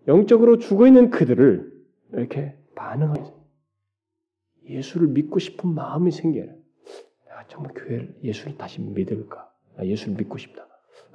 영적으로 0.07 0.59
죽어 0.59 0.87
있는 0.87 1.11
그들을 1.11 1.73
이렇게 2.13 2.57
반응하죠. 2.75 3.43
예수를 4.69 5.09
믿고 5.09 5.39
싶은 5.39 5.71
마음이 5.75 6.11
생겨요. 6.11 6.47
내가 7.27 7.47
정말 7.49 7.73
교회를 7.75 8.17
예수를 8.23 8.57
다시 8.57 8.81
믿을까? 8.81 9.51
나 9.77 9.87
예수를 9.87 10.15
믿고 10.17 10.39
싶다. 10.39 10.67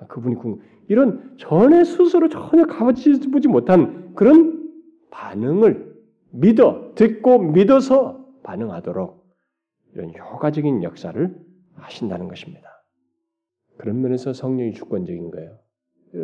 그분이 0.08 0.36
궁 0.36 0.62
이런 0.88 1.38
전에 1.38 1.84
스스로 1.84 2.30
전혀 2.30 2.66
가보지 2.66 3.48
못한 3.48 4.14
그런 4.16 4.72
반응을 5.12 5.96
믿어 6.32 6.94
듣고 6.96 7.40
믿어서 7.40 8.26
반응하도록 8.44 9.26
이런 9.94 10.14
효과적인 10.16 10.84
역사를 10.84 11.36
하신다는 11.76 12.28
것입니다. 12.28 12.70
그런 13.78 14.02
면에서 14.02 14.34
성령이 14.34 14.74
주권적인 14.74 15.32
거예요. 15.32 15.58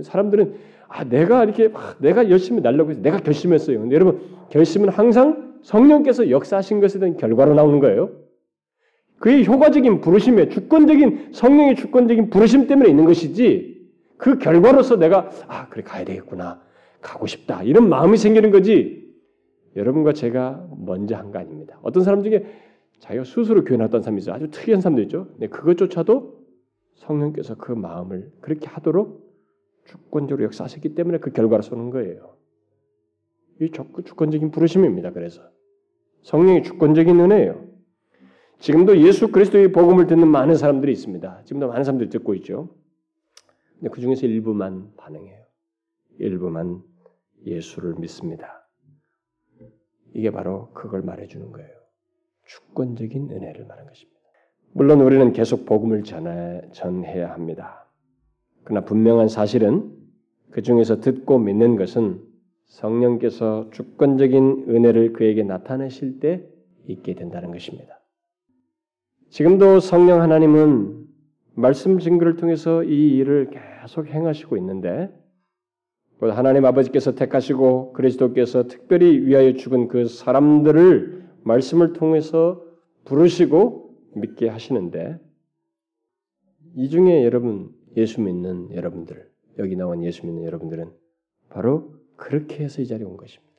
사람들은 0.04 0.56
아 0.96 1.04
내가 1.04 1.44
이렇게 1.44 1.72
내가 1.98 2.30
열심히 2.30 2.62
날려고 2.62 2.92
해서 2.92 3.02
내가 3.02 3.18
결심했어요. 3.18 3.80
근데 3.80 3.96
여러분 3.96 4.22
결심은 4.52 4.90
항상 4.90 5.56
성령께서 5.64 6.30
역사하신 6.30 6.82
것에 6.82 7.00
대한 7.00 7.18
결과로 7.18 7.56
나오는 7.56 7.80
거예요. 7.80 8.12
그의 9.18 9.44
효과적인 9.48 10.02
부르심에 10.02 10.50
주권적인 10.50 11.30
성령의 11.34 11.78
주권적인 11.78 12.30
부르심 12.30 12.68
때문에 12.68 12.90
있는 12.90 13.06
것이지 13.06 13.90
그 14.18 14.38
결과로서 14.38 14.98
내가 14.98 15.32
아 15.48 15.68
그래 15.70 15.82
가야 15.82 16.06
되겠구나 16.06 16.62
가고 17.02 17.26
싶다 17.26 17.64
이런 17.64 17.90
마음이 17.90 18.16
생기는 18.18 18.52
거지 18.52 19.12
여러분과 19.76 20.14
제가 20.14 20.68
먼저 20.78 21.16
한 21.16 21.32
거 21.32 21.40
아닙니다. 21.40 21.80
어떤 21.82 22.04
사람 22.04 22.22
중에 22.22 22.46
자기가 23.00 23.24
스스로 23.24 23.64
교회 23.64 23.78
나왔던 23.78 24.04
사람이 24.04 24.20
있어요. 24.20 24.36
아주 24.36 24.52
특이한 24.52 24.80
사람도 24.80 25.02
있죠. 25.04 25.26
근데 25.32 25.48
그것조차도 25.48 26.38
성령께서 26.98 27.56
그 27.56 27.72
마음을 27.72 28.32
그렇게 28.42 28.68
하도록 28.68 29.23
주권적으로 29.86 30.46
역사하셨기 30.46 30.96
때문에 30.96 31.20
그 31.20 31.32
결과로 31.32 31.62
쏘는 31.62 31.90
거예요. 31.90 32.38
이 33.60 33.70
주권적인 33.70 34.52
부르심입니다. 34.52 35.12
그래서 35.12 35.42
성령의 36.24 36.64
주권적인 36.64 37.20
은혜예요. 37.20 37.68
지금도 38.60 38.98
예수 39.02 39.32
그리스도의 39.32 39.72
복음을 39.72 40.08
듣는 40.08 40.28
많은 40.28 40.56
사람들이 40.56 40.92
있습니다. 40.92 41.44
지금도 41.44 41.68
많은 41.68 41.84
사람들이 41.84 42.10
듣고 42.10 42.34
있죠. 42.36 42.70
근데 43.80 43.90
그 43.90 44.00
중에서 44.00 44.26
일부만 44.26 44.94
반응해요. 44.96 45.44
일부만 46.20 46.82
예수를 47.46 47.96
믿습니다. 47.96 48.68
이게 50.14 50.32
바로 50.32 50.72
그걸 50.74 51.02
말해주는 51.02 51.52
거예요. 51.52 51.70
주권적인 52.46 53.32
은혜를 53.32 53.66
말하는 53.66 53.90
것입니다. 53.90 54.20
물론 54.72 55.02
우리는 55.02 55.34
계속 55.34 55.66
복음을 55.66 56.04
전해, 56.04 56.62
전해야 56.72 57.32
합니다. 57.32 57.83
그러나 58.64 58.86
분명한 58.86 59.28
사실은 59.28 59.92
그 60.52 60.62
중에서 60.62 61.00
듣고 61.00 61.40
믿는 61.40 61.76
것은 61.76 62.22
성령께서 62.66 63.70
주권적인 63.72 64.66
은혜를 64.70 65.14
그에게 65.14 65.44
나타내실 65.44 66.20
때 66.20 66.48
있게 66.88 67.16
된다는 67.16 67.52
것입니다. 67.52 68.00
지금도 69.30 69.80
성령 69.80 70.22
하나님은 70.22 71.08
말씀 71.56 72.00
증거를 72.00 72.36
통해서 72.36 72.84
이 72.84 73.16
일을 73.18 73.50
계속 73.82 74.08
행하시고 74.08 74.58
있는데 74.58 75.10
하나님 76.20 76.66
아버지께서 76.66 77.16
택하시고 77.16 77.94
그리스도께서 77.94 78.68
특별히 78.68 79.20
위하여 79.26 79.54
죽은 79.54 79.88
그 79.88 80.06
사람들을 80.06 81.24
말씀을 81.44 81.94
통해서 81.94 82.64
부르시고 83.06 83.96
믿게 84.16 84.48
하시는데 84.48 85.20
이 86.76 86.90
중에 86.90 87.26
여러분 87.26 87.72
예수 87.96 88.22
믿는 88.22 88.74
여러분들 88.74 89.32
여기 89.60 89.76
나온 89.76 90.04
예수 90.04 90.26
믿는 90.26 90.44
여러분들은 90.44 90.92
바로 91.50 91.96
그렇게 92.16 92.64
해서 92.64 92.82
이 92.82 92.88
자리에 92.88 93.06
온 93.06 93.18
것입니다. 93.18 93.54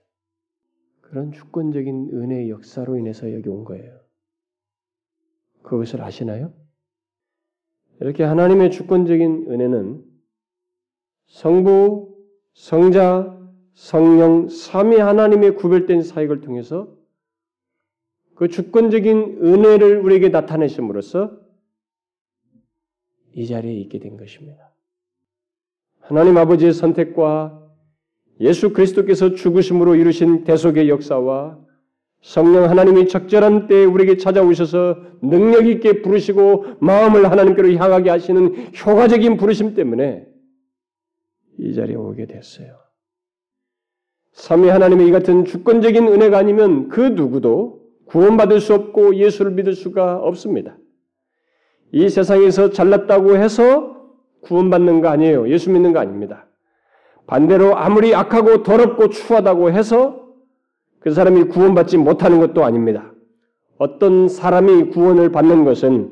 그런 1.01 1.33
주권적인 1.33 2.11
은혜의 2.13 2.51
역사로 2.51 2.97
인해서 2.97 3.33
여기 3.33 3.49
온 3.49 3.65
거예요. 3.65 4.01
그것을 5.63 6.03
아시나요? 6.03 6.53
이렇게 8.01 8.25
하나님의 8.25 8.71
주권적인 8.71 9.47
은혜는 9.51 10.05
성부, 11.27 12.17
성자, 12.55 13.35
성령, 13.75 14.49
삼위 14.49 14.99
하나님의 14.99 15.57
구별된 15.57 16.03
사역을 16.03 16.41
통해서 16.41 16.97
그 18.35 18.49
주권적인 18.49 19.39
은혜를 19.43 19.99
우리에게 20.01 20.29
나타내심으로써 20.29 21.44
이 23.35 23.47
자리에 23.47 23.73
있게 23.73 23.99
된 23.99 24.17
것입니다. 24.17 24.73
하나님 26.01 26.37
아버지의 26.37 26.73
선택과 26.73 27.61
예수 28.41 28.73
그리스도께서 28.73 29.35
죽으심으로 29.35 29.95
이루신 29.97 30.45
대속의 30.45 30.89
역사와 30.89 31.59
성령 32.21 32.69
하나님이 32.71 33.09
적절한 33.09 33.67
때에 33.67 33.85
우리에게 33.85 34.17
찾아오셔서 34.17 34.97
능력 35.23 35.67
있게 35.67 36.03
부르시고 36.03 36.65
마음을 36.81 37.31
하나님께로 37.31 37.73
향하게 37.75 38.11
하시는 38.11 38.73
효과적인 38.75 39.37
부르심 39.37 39.75
때문에 39.75 40.27
이 41.59 41.75
자리에 41.75 41.97
오게 41.97 42.27
됐어요. 42.27 42.77
삼위 44.33 44.69
하나님의 44.69 45.09
이 45.09 45.11
같은 45.11 45.45
주권적인 45.45 46.09
은혜가 46.09 46.39
아니면 46.39 46.89
그 46.89 47.01
누구도 47.01 47.85
구원받을 48.07 48.61
수 48.61 48.75
없고 48.75 49.17
예수를 49.17 49.53
믿을 49.53 49.75
수가 49.75 50.17
없습니다. 50.17 50.77
이 51.95 52.09
세상에서 52.09 52.71
잘났다고 52.71 53.37
해서 53.37 53.95
구원받는 54.41 55.01
거 55.01 55.09
아니에요. 55.09 55.49
예수 55.49 55.71
믿는 55.71 55.93
거 55.93 56.01
아닙니다. 56.01 56.47
반대로 57.29 57.77
아무리 57.77 58.17
악하고 58.17 58.65
더럽고 58.65 59.11
추하다고 59.11 59.71
해서 59.71 60.27
그 60.99 61.13
사람이 61.13 61.45
구원받지 61.45 61.99
못하는 61.99 62.41
것도 62.41 62.65
아닙니다. 62.65 63.13
어떤 63.79 64.29
사람이 64.29 64.91
구원을 64.91 65.31
받는 65.31 65.65
것은 65.65 66.11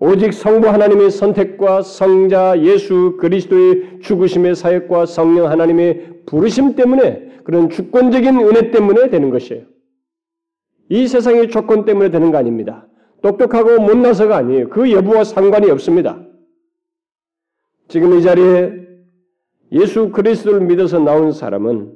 오직 0.00 0.32
성부 0.32 0.68
하나님의 0.68 1.12
선택과 1.12 1.82
성자 1.82 2.62
예수 2.62 3.16
그리스도의 3.20 4.00
죽으심의 4.00 4.56
사역과 4.56 5.06
성령 5.06 5.48
하나님의 5.48 6.22
부르심 6.26 6.74
때문에 6.74 7.42
그런 7.44 7.70
주권적인 7.70 8.36
은혜 8.40 8.72
때문에 8.72 9.10
되는 9.10 9.30
것이에요. 9.30 9.62
이 10.88 11.06
세상의 11.06 11.50
조건 11.50 11.84
때문에 11.84 12.10
되는 12.10 12.32
거 12.32 12.38
아닙니다. 12.38 12.88
똑똑하고 13.22 13.80
못나서가 13.80 14.36
아니에요. 14.36 14.68
그 14.70 14.90
여부와 14.90 15.24
상관이 15.24 15.70
없습니다. 15.70 16.22
지금 17.88 18.18
이 18.18 18.22
자리에 18.22 18.80
예수 19.72 20.10
그리스도를 20.10 20.60
믿어서 20.60 20.98
나온 20.98 21.32
사람은 21.32 21.94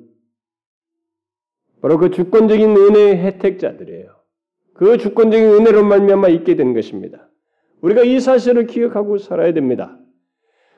바로 1.81 1.99
그 1.99 2.11
주권적인 2.11 2.77
은혜의 2.77 3.17
혜택자들이에요. 3.17 4.15
그 4.75 4.99
주권적인 4.99 5.47
은혜로 5.47 5.85
말미암아 5.85 6.29
있게 6.29 6.57
된 6.57 6.75
것입니다. 6.75 7.29
우리가 7.81 8.03
이 8.03 8.21
사실을 8.21 8.67
기억하고 8.67 9.19
살아야 9.19 9.53
됩니다. 9.53 9.99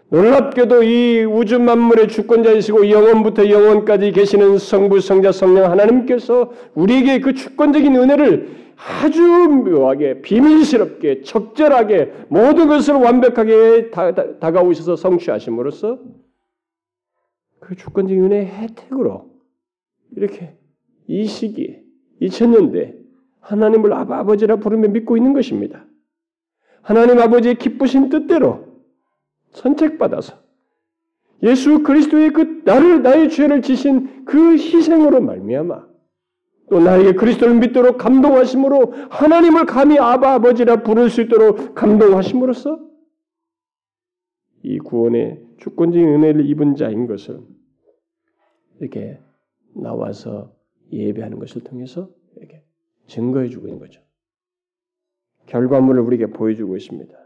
놀랍게도 0.09 0.85
이 0.85 1.25
우주 1.25 1.59
만물의 1.59 2.09
주권자이시고 2.09 2.91
영원부터 2.91 3.51
영원까지 3.51 4.13
계시는 4.13 4.59
성부, 4.59 5.01
성자, 5.01 5.33
성령 5.33 5.71
하나님께서 5.71 6.53
우리에게 6.75 7.21
그 7.21 7.35
주권적인 7.35 7.97
은혜를 7.97 8.67
아주 8.77 9.23
묘하게 9.23 10.21
비밀스럽게 10.21 11.23
적절하게 11.23 12.13
모든 12.29 12.69
것을 12.69 12.95
완벽하게 12.95 13.91
다, 13.91 14.15
다 14.15 14.53
가오셔서 14.53 14.95
성취하심으로써 14.97 15.99
그 17.59 17.75
주권적인 17.75 18.23
은혜의 18.23 18.47
혜택으로 18.47 19.31
이렇게 20.15 20.57
이 21.09 21.25
시기에 21.25 21.83
2000년대 22.23 22.95
하나님을 23.41 23.93
아버지라 23.93 24.57
부르며 24.57 24.89
믿고 24.89 25.17
있는 25.17 25.33
것입니다. 25.33 25.85
하나님 26.83 27.19
아버지의 27.19 27.57
기쁘신 27.57 28.09
뜻대로 28.09 28.66
선택받아서 29.51 30.38
예수 31.42 31.82
그리스도의 31.82 32.32
그 32.32 32.62
나를 32.64 33.03
나의 33.03 33.30
죄를 33.30 33.62
지신 33.62 34.24
그 34.24 34.53
희생으로 34.53 35.20
말미암아 35.20 35.86
또 36.70 36.80
나에게 36.80 37.12
그리스도를 37.12 37.57
믿도록 37.57 37.99
감동하심으로 37.99 38.92
하나님을 39.11 39.66
감히 39.66 39.99
아바 39.99 40.34
아버지라 40.34 40.82
부를 40.82 41.11
수 41.11 41.20
있도록 41.22 41.74
감동하심으로써 41.74 42.80
이 44.62 44.78
구원의 44.78 45.47
주권적인 45.59 46.09
은혜를 46.09 46.47
입은 46.47 46.74
자인 46.74 47.07
것을 47.07 47.40
이렇게 48.80 49.20
나와서 49.74 50.53
예배하는 50.92 51.38
것을 51.38 51.62
통해서 51.62 52.11
이렇게 52.36 52.62
증거해 53.07 53.49
주고 53.49 53.68
있는 53.68 53.78
거죠. 53.78 54.01
결과물을 55.47 56.01
우리에게 56.01 56.26
보여주고 56.26 56.76
있습니다. 56.76 57.16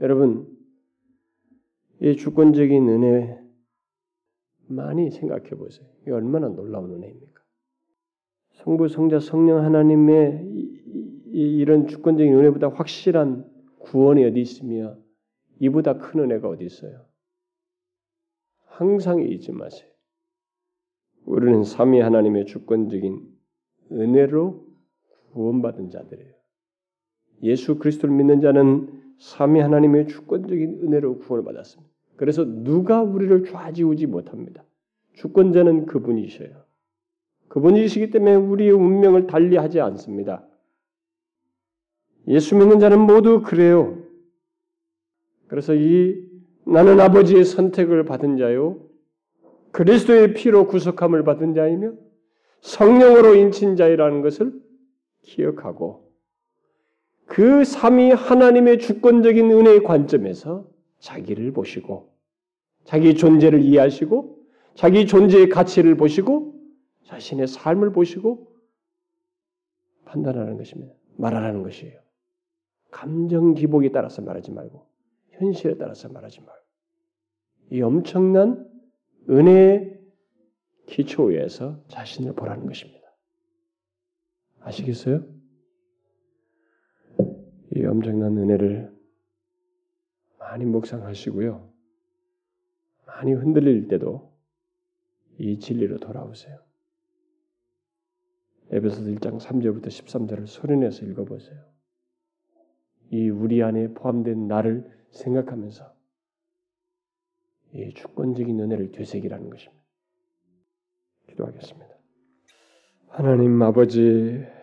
여러분, 0.00 0.55
이 2.00 2.16
주권적인 2.16 2.88
은혜 2.88 3.38
많이 4.68 5.10
생각해 5.10 5.50
보세요. 5.50 5.88
이 6.06 6.10
얼마나 6.10 6.48
놀라운 6.48 6.92
은혜입니까? 6.92 7.42
성부, 8.54 8.88
성자, 8.88 9.20
성령 9.20 9.62
하나님의 9.64 10.42
이, 11.32 11.64
런 11.64 11.86
주권적인 11.86 12.32
은혜보다 12.32 12.70
확실한 12.70 13.44
구원이 13.80 14.24
어디 14.24 14.40
있으며 14.40 14.96
이보다 15.60 15.98
큰 15.98 16.20
은혜가 16.20 16.48
어디 16.48 16.64
있어요? 16.64 17.04
항상 18.64 19.22
잊지 19.22 19.52
마세요. 19.52 19.88
우리는 21.24 21.64
삼위 21.64 22.00
하나님의 22.00 22.46
주권적인 22.46 23.20
은혜로 23.92 24.66
구원받은 25.32 25.90
자들이에요. 25.90 26.34
예수 27.42 27.78
그리스도를 27.78 28.14
믿는 28.14 28.40
자는 28.40 29.05
삼위 29.18 29.60
하나님의 29.60 30.08
주권적인 30.08 30.80
은혜로 30.82 31.18
구원을 31.18 31.44
받았습니다. 31.44 31.90
그래서 32.16 32.44
누가 32.44 33.02
우리를 33.02 33.44
좌지우지 33.44 34.06
못합니다. 34.06 34.64
주권자는 35.14 35.86
그분이셔요. 35.86 36.64
그분이시기 37.48 38.10
때문에 38.10 38.34
우리의 38.34 38.72
운명을 38.72 39.26
달리하지 39.26 39.80
않습니다. 39.80 40.46
예수 42.28 42.56
믿는 42.56 42.80
자는 42.80 43.00
모두 43.00 43.42
그래요. 43.42 44.02
그래서 45.48 45.74
이 45.74 46.22
나는 46.66 46.98
아버지의 47.00 47.44
선택을 47.44 48.04
받은 48.04 48.36
자요. 48.36 48.80
그리스도의 49.72 50.34
피로 50.34 50.66
구속함을 50.66 51.22
받은 51.22 51.54
자이며 51.54 51.92
성령으로 52.60 53.36
인친 53.36 53.76
자이라는 53.76 54.22
것을 54.22 54.52
기억하고 55.22 56.05
그 57.26 57.64
삼위 57.64 58.10
하나님의 58.10 58.78
주권적인 58.78 59.50
은혜의 59.50 59.82
관점에서 59.82 60.68
자기를 61.00 61.52
보시고 61.52 62.12
자기 62.84 63.14
존재를 63.14 63.62
이해하시고 63.62 64.36
자기 64.74 65.06
존재의 65.06 65.48
가치를 65.48 65.96
보시고 65.96 66.54
자신의 67.04 67.48
삶을 67.48 67.92
보시고 67.92 68.52
판단하는 70.04 70.56
것입니다. 70.56 70.94
말하라는 71.16 71.62
것이에요. 71.62 72.00
감정 72.90 73.54
기복에 73.54 73.90
따라서 73.90 74.22
말하지 74.22 74.52
말고 74.52 74.86
현실에 75.30 75.76
따라서 75.76 76.08
말하지 76.08 76.40
말고 76.40 76.64
이 77.72 77.82
엄청난 77.82 78.68
은혜의 79.28 79.98
기초에서 80.86 81.80
자신을 81.88 82.34
보라는 82.34 82.66
것입니다. 82.66 83.06
아시겠어요? 84.60 85.35
이 87.76 87.84
엄청난 87.84 88.38
은혜를 88.38 88.90
많이 90.38 90.64
묵상하시고요. 90.64 91.70
많이 93.06 93.34
흔들릴 93.34 93.88
때도 93.88 94.32
이 95.38 95.58
진리로 95.58 95.98
돌아오세요. 95.98 96.58
에베소서 98.70 99.10
1장 99.10 99.38
3절부터 99.38 99.88
13절을 99.88 100.46
소리내서 100.46 101.04
읽어보세요. 101.04 101.62
이 103.10 103.28
우리 103.28 103.62
안에 103.62 103.92
포함된 103.92 104.48
나를 104.48 104.90
생각하면서 105.10 105.94
이 107.74 107.92
주권적인 107.92 108.58
은혜를 108.58 108.92
되새기라는 108.92 109.50
것입니다. 109.50 109.84
기도하겠습니다. 111.28 111.94
하나님 113.08 113.60
아버지 113.62 114.55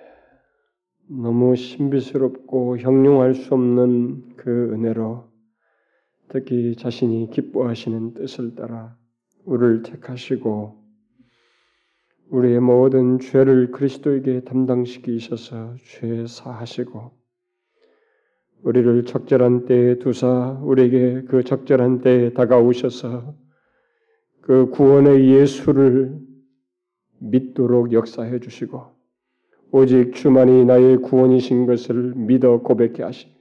너무 1.21 1.55
신비스럽고 1.55 2.79
형용할 2.79 3.35
수 3.35 3.53
없는 3.53 4.35
그 4.35 4.71
은혜로 4.73 5.25
특히 6.29 6.75
자신이 6.75 7.29
기뻐하시는 7.29 8.15
뜻을 8.15 8.55
따라 8.55 8.97
우리를 9.45 9.83
택하시고 9.83 10.81
우리의 12.29 12.59
모든 12.61 13.19
죄를 13.19 13.69
그리스도에게 13.69 14.41
담당시키셔서 14.41 15.75
죄 15.83 16.25
사하시고 16.25 17.11
우리를 18.63 19.05
적절한 19.05 19.65
때에 19.65 19.99
두사 19.99 20.59
우리에게 20.63 21.25
그 21.27 21.43
적절한 21.43 22.01
때에 22.01 22.33
다가오셔서 22.33 23.35
그 24.41 24.69
구원의 24.71 25.29
예수를 25.29 26.17
믿도록 27.19 27.93
역사해 27.93 28.39
주시고 28.39 29.02
오직 29.75 30.13
주만이 30.13 30.65
나의 30.65 30.97
구원이신 30.97 31.65
것을 31.65 32.13
믿어 32.15 32.59
고백해 32.59 33.01
하시며 33.01 33.33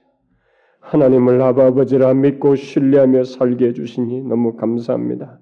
하나님을 0.79 1.39
아버지라 1.39 2.15
믿고 2.15 2.55
신뢰하며 2.55 3.23
살게 3.25 3.67
해주시니 3.67 4.23
너무 4.23 4.55
감사합니다. 4.55 5.39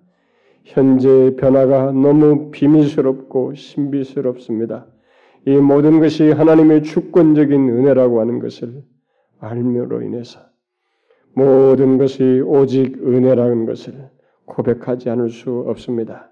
현재의 0.65 1.37
변화가 1.37 1.93
너무 1.93 2.51
비밀스럽고 2.51 3.55
신비스럽습니다. 3.55 4.85
이 5.47 5.51
모든 5.51 6.01
것이 6.01 6.29
하나님의 6.29 6.83
주권적인 6.83 7.69
은혜라고 7.69 8.19
하는 8.19 8.39
것을 8.39 8.83
알므로 9.39 10.01
인해서 10.01 10.41
모든 11.33 11.99
것이 11.99 12.43
오직 12.45 12.97
은혜라는 13.01 13.65
것을 13.65 14.09
고백하지 14.43 15.09
않을 15.09 15.29
수 15.29 15.63
없습니다. 15.67 16.29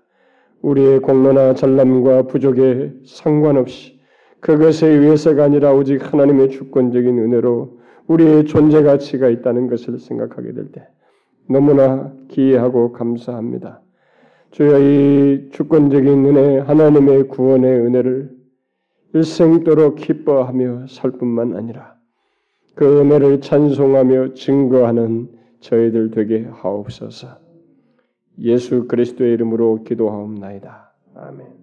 우리의 0.62 1.00
공로나 1.00 1.54
잘남과 1.54 2.24
부족에 2.24 2.92
상관없이 3.06 3.99
그것에 4.40 4.88
의해서가 4.88 5.44
아니라 5.44 5.74
오직 5.74 6.14
하나님의 6.14 6.50
주권적인 6.50 7.18
은혜로 7.18 7.80
우리의 8.08 8.46
존재 8.46 8.82
가치가 8.84 9.30
있다는 9.30 9.68
것을 9.68 10.00
생각하게 10.00 10.54
될 10.54 10.72
때 10.72 10.88
너무나 11.50 12.14
기이하고 12.28 12.92
감사합니다. 12.94 13.82
주여 14.52 14.80
이 14.80 15.50
주권적인 15.52 16.26
은혜, 16.26 16.60
하나님의 16.60 17.28
구원의 17.28 17.72
은혜를 17.80 18.32
일생도록 19.14 19.96
기뻐하며 19.96 20.86
살 20.88 21.12
뿐만 21.12 21.56
아니라 21.56 21.96
그 22.76 23.02
은혜를 23.02 23.42
찬송하며 23.42 24.36
증거하는 24.36 25.30
저희들 25.60 26.12
되게 26.12 26.46
하옵소서. 26.46 27.28
예수 28.40 28.88
그리스도의 28.88 29.34
이름으로 29.34 29.84
기도하옵나이다. 29.84 30.94
아멘. 31.16 31.59